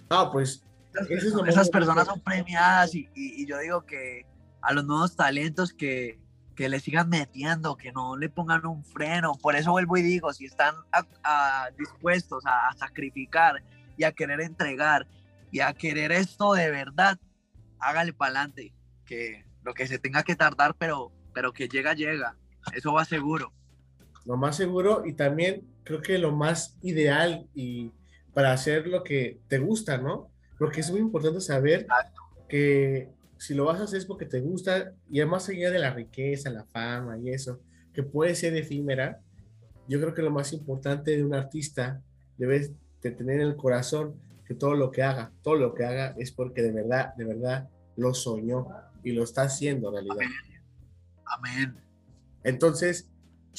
Ah, 0.10 0.30
pues 0.32 0.64
es 1.10 1.24
Esas 1.48 1.70
personas 1.70 2.08
son 2.08 2.20
premiadas 2.22 2.96
y, 2.96 3.10
y- 3.16 3.42
y 3.44 3.46
yo 3.46 3.58
digo 3.60 3.86
que 3.86 4.26
a 4.62 4.74
los 4.74 4.86
nuevos 4.86 5.16
talentos 5.16 5.72
que, 5.74 6.20
que 6.56 6.68
le 6.68 6.80
sigan 6.80 7.10
metiendo, 7.10 7.78
que 7.78 7.92
no 7.92 8.18
le 8.18 8.30
pongan 8.30 8.66
un 8.66 8.84
freno. 8.84 9.34
Por 9.34 9.56
eso 9.56 9.72
vuelvo 9.72 9.98
y 9.98 10.02
digo, 10.02 10.34
si 10.34 10.46
están 10.46 10.76
a- 10.92 11.06
a- 11.24 11.70
dispuestos 11.78 12.46
a, 12.46 12.68
a 12.70 12.74
sacrificar 12.76 13.64
y 13.98 14.04
a 14.04 14.12
querer 14.12 14.42
entregar 14.42 15.08
y 15.52 15.60
a 15.62 15.74
querer 15.74 16.12
esto 16.12 16.54
de 16.54 16.70
verdad, 16.70 17.20
hágale 17.80 18.14
para 18.14 18.32
adelante, 18.42 18.74
que 19.06 19.46
lo 19.64 19.74
que 19.74 19.88
se 19.88 20.00
tenga 20.00 20.24
que 20.24 20.36
tardar, 20.36 20.76
pero, 20.76 21.12
pero 21.34 21.54
que 21.54 21.68
llega, 21.68 21.94
llega. 21.94 22.36
Eso 22.74 22.94
va 22.94 23.06
seguro. 23.06 23.54
Lo 24.26 24.38
más 24.38 24.58
seguro 24.58 25.04
y 25.06 25.14
también 25.14 25.64
creo 25.84 26.02
que 26.02 26.18
lo 26.18 26.32
más 26.32 26.78
ideal 26.82 27.48
y 27.54 27.92
para 28.34 28.54
hacer 28.54 28.88
lo 28.88 29.04
que 29.04 29.40
te 29.48 29.58
gusta, 29.58 29.98
¿no? 29.98 30.30
Porque 30.58 30.82
es 30.82 30.92
muy 30.92 31.00
importante 31.00 31.42
saber 31.42 31.88
que 32.48 33.10
si 33.38 33.54
lo 33.54 33.66
vas 33.66 33.80
a 33.80 33.84
hacer 33.84 34.00
es 34.00 34.06
porque 34.06 34.26
te 34.26 34.42
gusta 34.42 34.94
y 35.10 35.24
más 35.26 35.50
allá 35.50 35.72
de 35.72 35.80
la 35.80 35.94
riqueza, 35.94 36.50
la 36.50 36.66
fama 36.66 37.18
y 37.18 37.30
eso, 37.30 37.60
que 37.94 38.04
puede 38.04 38.36
ser 38.36 38.56
efímera, 38.56 39.22
yo 39.88 40.00
creo 40.00 40.14
que 40.14 40.22
lo 40.22 40.32
más 40.32 40.54
importante 40.54 41.16
de 41.16 41.24
un 41.24 41.34
artista 41.34 42.02
debes 42.38 42.72
de 43.02 43.12
tener 43.12 43.40
en 43.40 43.48
el 43.48 43.56
corazón 43.56 44.16
que 44.46 44.54
todo 44.54 44.76
lo 44.76 44.92
que 44.92 45.04
haga, 45.04 45.32
todo 45.42 45.56
lo 45.56 45.74
que 45.74 45.86
haga 45.86 46.16
es 46.18 46.32
porque 46.32 46.62
de 46.62 46.72
verdad, 46.72 47.14
de 47.16 47.26
verdad 47.26 47.70
lo 47.96 48.14
soñó 48.14 48.68
y 49.04 49.12
lo 49.12 49.24
está 49.24 49.44
haciendo 49.44 49.90
en 49.90 49.94
realidad. 50.06 50.32
Amén. 51.26 51.76
Entonces, 52.44 53.10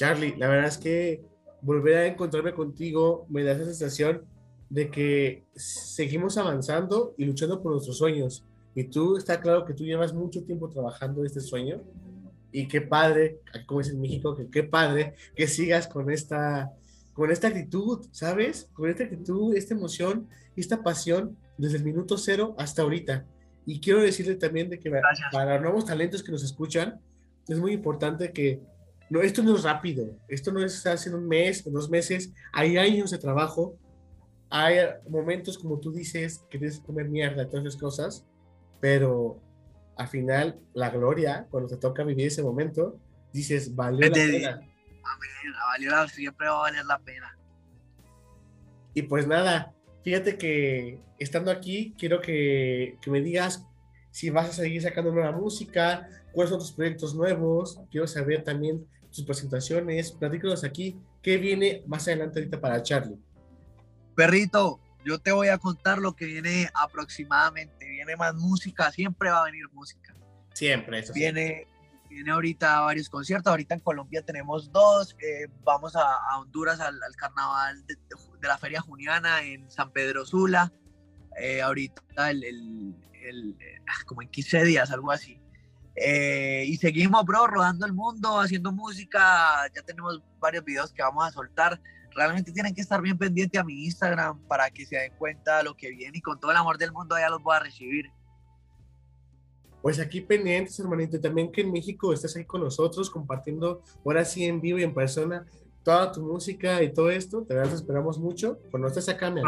Charlie, 0.01 0.35
la 0.39 0.49
verdad 0.49 0.69
es 0.69 0.79
que 0.79 1.23
volver 1.61 1.97
a 1.99 2.07
encontrarme 2.07 2.55
contigo 2.55 3.27
me 3.29 3.45
da 3.45 3.53
esa 3.53 3.67
sensación 3.67 4.25
de 4.71 4.91
que 4.91 5.45
seguimos 5.55 6.39
avanzando 6.39 7.15
y 7.19 7.27
luchando 7.27 7.63
por 7.63 7.73
nuestros 7.73 7.99
sueños. 7.99 8.43
Y 8.75 8.85
tú, 8.85 9.19
está 9.19 9.43
claro 9.43 9.67
que 9.67 9.75
tú 9.75 9.85
llevas 9.85 10.15
mucho 10.15 10.43
tiempo 10.43 10.71
trabajando 10.71 11.23
este 11.23 11.41
sueño. 11.41 11.83
Y 12.51 12.67
qué 12.67 12.81
padre, 12.81 13.41
como 13.67 13.83
es 13.83 13.91
en 13.91 14.01
México, 14.01 14.35
que 14.35 14.49
qué 14.49 14.63
padre 14.63 15.17
que 15.37 15.47
sigas 15.47 15.87
con 15.87 16.11
esta, 16.11 16.73
con 17.13 17.31
esta 17.31 17.49
actitud, 17.49 18.07
¿sabes? 18.11 18.71
Con 18.73 18.89
esta 18.89 19.05
actitud, 19.05 19.55
esta 19.55 19.75
emoción 19.75 20.29
esta 20.57 20.83
pasión 20.83 21.37
desde 21.59 21.77
el 21.77 21.85
minuto 21.85 22.17
cero 22.17 22.55
hasta 22.57 22.81
ahorita. 22.81 23.27
Y 23.67 23.81
quiero 23.81 24.01
decirle 24.01 24.37
también 24.37 24.71
de 24.71 24.79
que 24.79 24.89
Gracias. 24.89 25.29
para 25.31 25.61
nuevos 25.61 25.85
talentos 25.85 26.23
que 26.23 26.33
nos 26.33 26.43
escuchan, 26.43 26.99
es 27.47 27.59
muy 27.59 27.73
importante 27.73 28.33
que 28.33 28.63
no, 29.11 29.21
esto 29.21 29.43
no 29.43 29.57
es 29.57 29.65
rápido, 29.65 30.17
esto 30.29 30.53
no 30.53 30.65
es 30.65 30.87
hace 30.87 31.13
un 31.13 31.27
mes, 31.27 31.65
dos 31.71 31.91
meses, 31.91 32.33
hay 32.53 32.79
años 32.79 33.11
de 33.11 33.19
trabajo, 33.19 33.77
hay 34.49 34.79
momentos 35.09 35.59
como 35.59 35.79
tú 35.79 35.93
dices 35.93 36.45
que 36.49 36.59
tienes 36.59 36.79
que 36.79 36.87
comer 36.87 37.09
mierda, 37.09 37.49
todas 37.49 37.67
esas 37.67 37.81
cosas, 37.81 38.25
pero 38.81 39.41
al 39.97 40.09
final 40.09 40.59
la 40.73 40.91
gloria, 40.91 41.47
cuando 41.51 41.69
te 41.69 41.77
toca 41.77 42.05
vivir 42.05 42.29
ese 42.29 42.43
momento, 42.43 42.99
dices, 43.33 43.75
valió 43.75 44.09
la 44.09 44.13
pena. 44.15 44.61
Valió 45.73 45.91
la- 45.91 46.09
siempre 46.09 46.47
va 46.49 46.55
a 46.55 46.61
valer 46.61 46.85
la 46.87 46.99
pena. 46.99 47.37
Y 48.95 49.03
pues 49.03 49.27
nada, 49.27 49.73
fíjate 50.03 50.37
que 50.39 51.01
estando 51.19 51.51
aquí, 51.51 51.95
quiero 51.99 52.21
que, 52.21 52.97
que 53.01 53.11
me 53.11 53.21
digas 53.21 53.67
si 54.11 54.31
vas 54.31 54.49
a 54.49 54.53
seguir 54.53 54.83
sacando 54.83 55.13
nueva 55.13 55.33
música, 55.33 56.09
cuáles 56.33 56.51
son 56.51 56.59
tus 56.59 56.73
proyectos 56.73 57.15
nuevos, 57.15 57.81
quiero 57.91 58.07
saber 58.07 58.43
también 58.43 58.87
tus 59.15 59.25
presentaciones, 59.25 60.13
platícanos 60.13 60.65
aquí, 60.65 60.99
qué 61.23 61.37
viene 61.37 61.83
más 61.87 62.07
adelante 62.09 62.39
ahorita 62.41 62.61
para 62.61 62.83
Charlie. 62.83 63.19
Perrito, 64.15 64.81
yo 65.05 65.19
te 65.19 65.33
voy 65.33 65.49
a 65.49 65.59
contar 65.59 65.99
lo 65.99 66.15
que 66.15 66.27
viene 66.27 66.69
aproximadamente. 66.75 67.89
Viene 67.89 68.17
más 68.17 68.35
música, 68.35 68.91
siempre 68.93 69.31
va 69.31 69.43
a 69.43 69.45
venir 69.45 69.65
música. 69.73 70.15
Siempre, 70.55 70.99
eso 70.99 71.13
sí. 71.13 71.21
Viene, 71.21 71.67
viene 72.09 72.31
ahorita 72.31 72.81
varios 72.81 73.09
conciertos. 73.09 73.51
Ahorita 73.51 73.75
en 73.75 73.81
Colombia 73.81 74.23
tenemos 74.23 74.71
dos. 74.73 75.17
eh, 75.21 75.49
vamos 75.65 75.97
a, 75.97 76.03
a 76.03 76.39
Honduras 76.39 76.81
al, 76.81 77.03
al 77.03 77.17
carnaval 77.17 77.85
de, 77.87 77.95
de 77.95 78.49
la 78.49 78.59
Feria 78.59 78.81
Juniana 78.81 79.43
en 79.43 79.71
San 79.71 79.91
Pedro 79.93 80.27
Sula. 80.27 80.73
eh, 81.41 81.63
ahorita 81.63 82.31
el, 82.31 82.45
el- 82.45 82.95
el- 83.23 83.57
ah, 83.87 84.05
como 84.07 84.21
en 84.23 84.29
15 84.29 84.65
días, 84.65 84.91
algo 84.91 85.11
así. 85.13 85.40
Eh, 85.97 86.65
y 86.67 86.77
seguimos, 86.77 87.25
bro, 87.25 87.47
rodando 87.47 87.87
el 87.87 87.93
mundo, 87.93 88.41
haciendo 88.41 88.73
música. 88.73 89.21
Ya 89.75 89.83
tenemos 89.83 90.23
varios 90.39 90.65
videos 90.65 90.93
que 90.93 91.03
vamos 91.03 91.27
a 91.27 91.31
soltar. 91.31 91.81
Realmente 92.15 92.53
tienen 92.53 92.75
que 92.75 92.81
estar 92.81 93.01
bien 93.01 93.19
pendientes 93.19 93.61
a 93.61 93.65
mi 93.65 93.85
Instagram 93.85 94.39
para 94.49 94.71
que 94.71 94.85
se 94.87 94.97
den 94.97 95.13
cuenta 95.19 95.59
de 95.59 95.65
lo 95.65 95.77
que 95.77 95.91
viene 95.91 96.19
y 96.19 96.21
con 96.21 96.41
todo 96.41 96.51
el 96.51 96.57
amor 96.57 96.79
del 96.79 96.93
mundo 96.93 97.15
allá 97.15 97.29
los 97.29 97.43
voy 97.43 97.57
a 97.57 97.61
recibir. 97.61 98.07
pues 99.81 99.99
aquí 99.99 100.21
pendientes, 100.21 100.79
hermanito, 100.79 101.17
y 101.17 101.21
también 101.21 101.51
que 101.51 101.63
en 101.63 101.73
México 101.73 102.13
estés 102.13 102.37
ahí 102.37 102.45
con 102.45 102.61
nosotros 102.61 103.09
compartiendo 103.09 103.83
ahora 104.05 104.25
sí 104.27 104.45
en 104.45 104.61
vivo 104.61 104.79
y 104.79 104.83
en 104.83 104.93
persona 104.93 105.47
toda 105.83 106.13
tu 106.13 106.23
música 106.23 106.83
y 106.83 106.93
todo 106.93 107.11
esto. 107.11 107.43
Te 107.45 107.55
verdad 107.55 107.75
esperamos 107.75 108.19
mucho. 108.19 108.59
Cuando 108.71 108.89
estés 108.89 109.09
acá, 109.09 109.31
me 109.31 109.43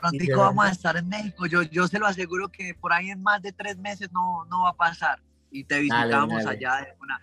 Prontico, 0.00 0.40
vamos 0.40 0.66
a 0.66 0.70
estar 0.70 0.96
en 0.96 1.08
México. 1.08 1.46
Yo, 1.46 1.62
yo 1.62 1.88
se 1.88 1.98
lo 1.98 2.06
aseguro 2.06 2.48
que 2.48 2.74
por 2.74 2.92
ahí 2.92 3.10
en 3.10 3.22
más 3.22 3.42
de 3.42 3.52
tres 3.52 3.78
meses 3.78 4.10
no, 4.12 4.44
no 4.46 4.62
va 4.62 4.70
a 4.70 4.74
pasar. 4.74 5.20
Y 5.50 5.64
te 5.64 5.80
visitamos 5.80 6.44
allá 6.46 6.76
de 6.76 6.94
una. 7.00 7.20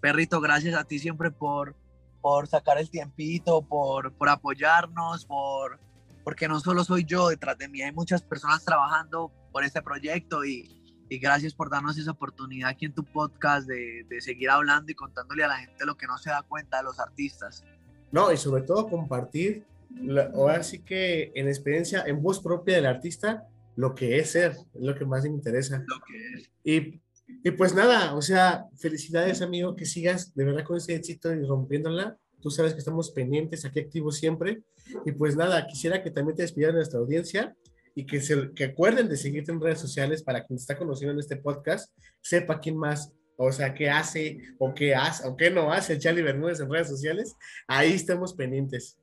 Perrito, 0.00 0.40
gracias 0.40 0.74
a 0.74 0.84
ti 0.84 0.98
siempre 0.98 1.30
por, 1.30 1.76
por 2.20 2.46
sacar 2.46 2.78
el 2.78 2.90
tiempito, 2.90 3.62
por, 3.62 4.12
por 4.12 4.28
apoyarnos, 4.28 5.24
por, 5.24 5.78
porque 6.24 6.48
no 6.48 6.60
solo 6.60 6.84
soy 6.84 7.04
yo, 7.04 7.28
detrás 7.28 7.58
de 7.58 7.68
mí 7.68 7.82
hay 7.82 7.92
muchas 7.92 8.22
personas 8.22 8.64
trabajando 8.64 9.30
por 9.52 9.64
este 9.64 9.82
proyecto 9.82 10.44
y, 10.44 10.82
y 11.08 11.18
gracias 11.18 11.54
por 11.54 11.70
darnos 11.70 11.98
esa 11.98 12.12
oportunidad 12.12 12.70
aquí 12.70 12.86
en 12.86 12.94
tu 12.94 13.04
podcast 13.04 13.66
de, 13.66 14.06
de, 14.08 14.20
seguir 14.20 14.50
hablando 14.50 14.90
y 14.90 14.94
contándole 14.94 15.44
a 15.44 15.48
la 15.48 15.58
gente 15.58 15.84
lo 15.84 15.96
que 15.96 16.06
no 16.06 16.16
se 16.18 16.30
da 16.30 16.42
cuenta 16.42 16.78
de 16.78 16.84
los 16.84 16.98
artistas. 16.98 17.64
No, 18.10 18.32
y 18.32 18.36
sobre 18.36 18.62
todo 18.62 18.88
compartir, 18.88 19.64
ahora 20.34 20.62
sí 20.62 20.80
que 20.80 21.32
en 21.34 21.48
experiencia, 21.48 22.04
en 22.06 22.22
voz 22.22 22.40
propia 22.40 22.76
del 22.76 22.86
artista, 22.86 23.46
lo 23.76 23.94
que 23.94 24.18
es 24.18 24.30
ser, 24.30 24.52
es 24.52 24.80
lo 24.80 24.94
que 24.94 25.04
más 25.04 25.24
me 25.24 25.30
interesa. 25.30 25.84
Lo 25.86 26.00
que 26.06 26.34
es. 26.34 26.50
Y, 26.64 27.00
y 27.44 27.50
pues 27.52 27.74
nada, 27.74 28.14
o 28.14 28.22
sea, 28.22 28.66
felicidades 28.76 29.42
amigo, 29.42 29.76
que 29.76 29.86
sigas 29.86 30.34
de 30.34 30.44
verdad 30.44 30.64
con 30.64 30.76
ese 30.76 30.94
éxito 30.94 31.32
y 31.32 31.44
rompiéndola. 31.44 32.18
Tú 32.40 32.50
sabes 32.50 32.72
que 32.72 32.80
estamos 32.80 33.10
pendientes, 33.12 33.64
aquí 33.64 33.80
activos 33.80 34.16
siempre. 34.16 34.62
Y 35.04 35.12
pues 35.12 35.36
nada, 35.36 35.66
quisiera 35.66 36.02
que 36.02 36.10
también 36.10 36.36
te 36.36 36.42
despidas 36.42 36.72
de 36.72 36.78
nuestra 36.78 36.98
audiencia 36.98 37.56
y 37.94 38.06
que, 38.06 38.20
se, 38.20 38.52
que 38.52 38.64
acuerden 38.64 39.08
de 39.08 39.16
seguirte 39.16 39.52
en 39.52 39.60
redes 39.60 39.78
sociales 39.78 40.22
para 40.22 40.44
quien 40.44 40.58
está 40.58 40.76
conociendo 40.76 41.12
en 41.12 41.20
este 41.20 41.36
podcast 41.36 41.92
sepa 42.20 42.60
quién 42.60 42.76
más, 42.76 43.12
o 43.36 43.52
sea, 43.52 43.74
qué 43.74 43.90
hace 43.90 44.38
o 44.58 44.74
qué 44.74 44.94
hace 44.94 45.26
o 45.28 45.36
qué 45.36 45.50
no 45.50 45.72
hace 45.72 45.98
Charlie 45.98 46.22
Bermúdez 46.22 46.60
en 46.60 46.70
redes 46.70 46.88
sociales. 46.88 47.36
Ahí 47.66 47.92
estamos 47.92 48.34
pendientes. 48.34 48.98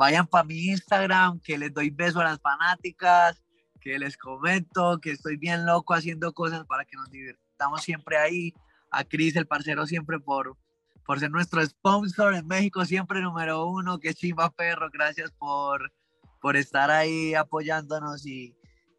Vayan 0.00 0.26
para 0.26 0.44
mi 0.44 0.68
Instagram, 0.68 1.40
que 1.40 1.58
les 1.58 1.74
doy 1.74 1.90
beso 1.90 2.20
a 2.20 2.24
las 2.24 2.40
fanáticas, 2.40 3.42
que 3.82 3.98
les 3.98 4.16
comento 4.16 4.98
que 4.98 5.10
estoy 5.10 5.36
bien 5.36 5.66
loco 5.66 5.92
haciendo 5.92 6.32
cosas 6.32 6.64
para 6.64 6.86
que 6.86 6.96
nos 6.96 7.10
divirtamos 7.10 7.82
siempre 7.82 8.16
ahí. 8.16 8.54
A 8.90 9.04
Cris, 9.04 9.36
el 9.36 9.46
parcero, 9.46 9.86
siempre 9.86 10.18
por, 10.18 10.56
por 11.04 11.20
ser 11.20 11.30
nuestro 11.30 11.62
sponsor 11.66 12.34
en 12.34 12.46
México, 12.46 12.86
siempre 12.86 13.20
número 13.20 13.66
uno. 13.66 13.98
Que 14.00 14.14
chimba 14.14 14.48
perro, 14.48 14.88
gracias 14.90 15.32
por 15.32 15.92
por 16.40 16.56
estar 16.56 16.90
ahí 16.90 17.34
apoyándonos 17.34 18.24
y, 18.24 18.56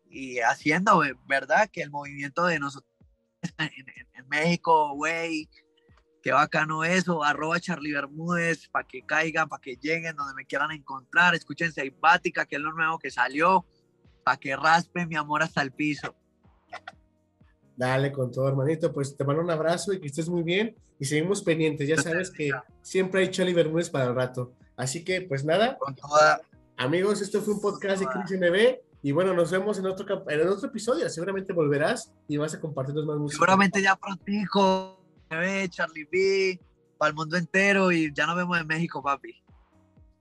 y 0.08 0.38
haciendo, 0.42 1.02
¿verdad? 1.26 1.68
Que 1.74 1.82
el 1.82 1.90
movimiento 1.90 2.46
de 2.46 2.60
nosotros 2.60 2.94
en, 3.58 4.30
México, 4.30 4.94
güey, 4.94 5.50
qué 6.22 6.32
bacano 6.32 6.84
eso, 6.84 7.24
arroba 7.24 7.60
Charlie 7.60 7.94
Bermúdez, 7.94 8.68
para 8.70 8.88
que 8.88 9.02
caigan, 9.04 9.50
para 9.50 9.62
que 9.62 9.76
lleguen 9.76 10.16
donde 10.16 10.34
me 10.36 10.46
quieran 10.46 10.72
encontrar, 10.72 11.36
escuchen 11.36 11.72
Seibática, 11.72 12.46
que 12.46 12.56
es 12.58 12.62
lo 12.62 12.74
nuevo 12.74 13.00
que 13.00 13.12
salió, 13.12 13.66
para 14.24 14.38
que 14.38 14.56
raspen 14.56 15.08
mi 15.08 15.16
amor 15.16 15.44
hasta 15.44 15.62
el 15.62 15.72
piso. 15.72 16.16
Dale 17.76 18.12
con 18.12 18.32
todo, 18.32 18.48
hermanito, 18.48 18.94
pues 18.94 19.18
te 19.18 19.24
mando 19.24 19.42
un 19.42 19.50
abrazo 19.50 19.94
y 19.94 20.00
que 20.00 20.08
estés 20.08 20.30
muy 20.30 20.44
bien 20.44 20.76
y 21.00 21.06
seguimos 21.06 21.42
pendientes, 21.42 21.88
ya 21.88 21.98
sabes 21.98 22.30
que 22.30 22.52
siempre 22.82 23.22
hay 23.22 23.32
Charlie 23.32 23.54
Bermúdez 23.54 23.90
para 23.90 24.06
el 24.06 24.16
rato, 24.16 24.54
así 24.78 25.04
que 25.04 25.22
pues 25.22 25.44
nada. 25.44 25.78
Con 25.80 25.96
toda, 25.96 26.42
Amigos, 26.82 27.22
esto 27.22 27.42
fue 27.44 27.54
un 27.54 27.62
podcast 27.62 28.02
de 28.02 28.08
Chris 28.08 28.40
NB. 28.40 28.80
Y 29.04 29.12
bueno, 29.12 29.36
nos 29.36 29.52
vemos 29.52 29.78
en 29.78 29.86
otro, 29.86 30.26
en 30.28 30.48
otro 30.48 30.68
episodio. 30.68 31.08
Seguramente 31.10 31.54
volverás 31.54 32.12
y 32.28 32.38
vas 32.38 32.56
a 32.56 32.60
compartirnos 32.60 33.06
más 33.06 33.18
música. 33.18 33.36
Seguramente 33.36 33.84
ya 33.84 33.96
pronto, 33.96 34.24
Charlie 35.70 36.08
B, 36.12 36.60
para 36.98 37.10
el 37.10 37.16
mundo 37.16 37.38
entero 37.38 37.92
y 37.92 38.14
ya 38.14 38.26
nos 38.26 38.36
vemos 38.36 38.60
en 38.60 38.68
México, 38.68 39.02
papi. 39.02 39.42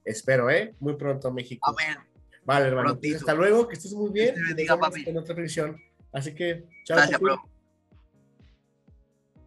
Espero, 0.04 0.50
¿eh? 0.50 0.74
Muy 0.80 0.94
pronto 0.94 1.30
México. 1.32 1.68
Amén. 1.68 1.98
Vale, 2.44 2.68
hermano. 2.68 2.98
hasta 3.14 3.34
luego, 3.34 3.68
que 3.68 3.74
estés 3.74 3.92
muy 3.92 4.10
bien. 4.10 4.34
Que 4.34 4.40
te 4.40 4.46
bendiga, 4.46 4.78
papi. 4.78 5.04
En 5.08 5.18
otra 5.18 5.34
edición. 5.34 5.76
Así 6.12 6.34
que, 6.34 6.64
chao. 6.84 6.96
Gracias, 6.96 7.20
bro. 7.20 7.42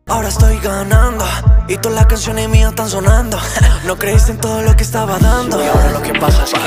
Ahora 0.07 0.27
estoy 0.27 0.59
ganando 0.59 1.25
y 1.67 1.77
todas 1.77 1.95
las 1.95 2.07
canciones 2.07 2.49
mías 2.49 2.69
están 2.69 2.89
sonando. 2.89 3.37
No 3.85 3.97
creíste 3.97 4.31
en 4.31 4.39
todo 4.39 4.61
lo 4.61 4.73
que 4.77 4.83
estaba 4.83 5.19
dando. 5.19 5.61
Y 5.61 5.67
ahora 5.67 5.91
lo 5.91 6.01
que 6.01 6.13
pasa 6.17 6.45
es 6.45 6.53
que 6.53 6.59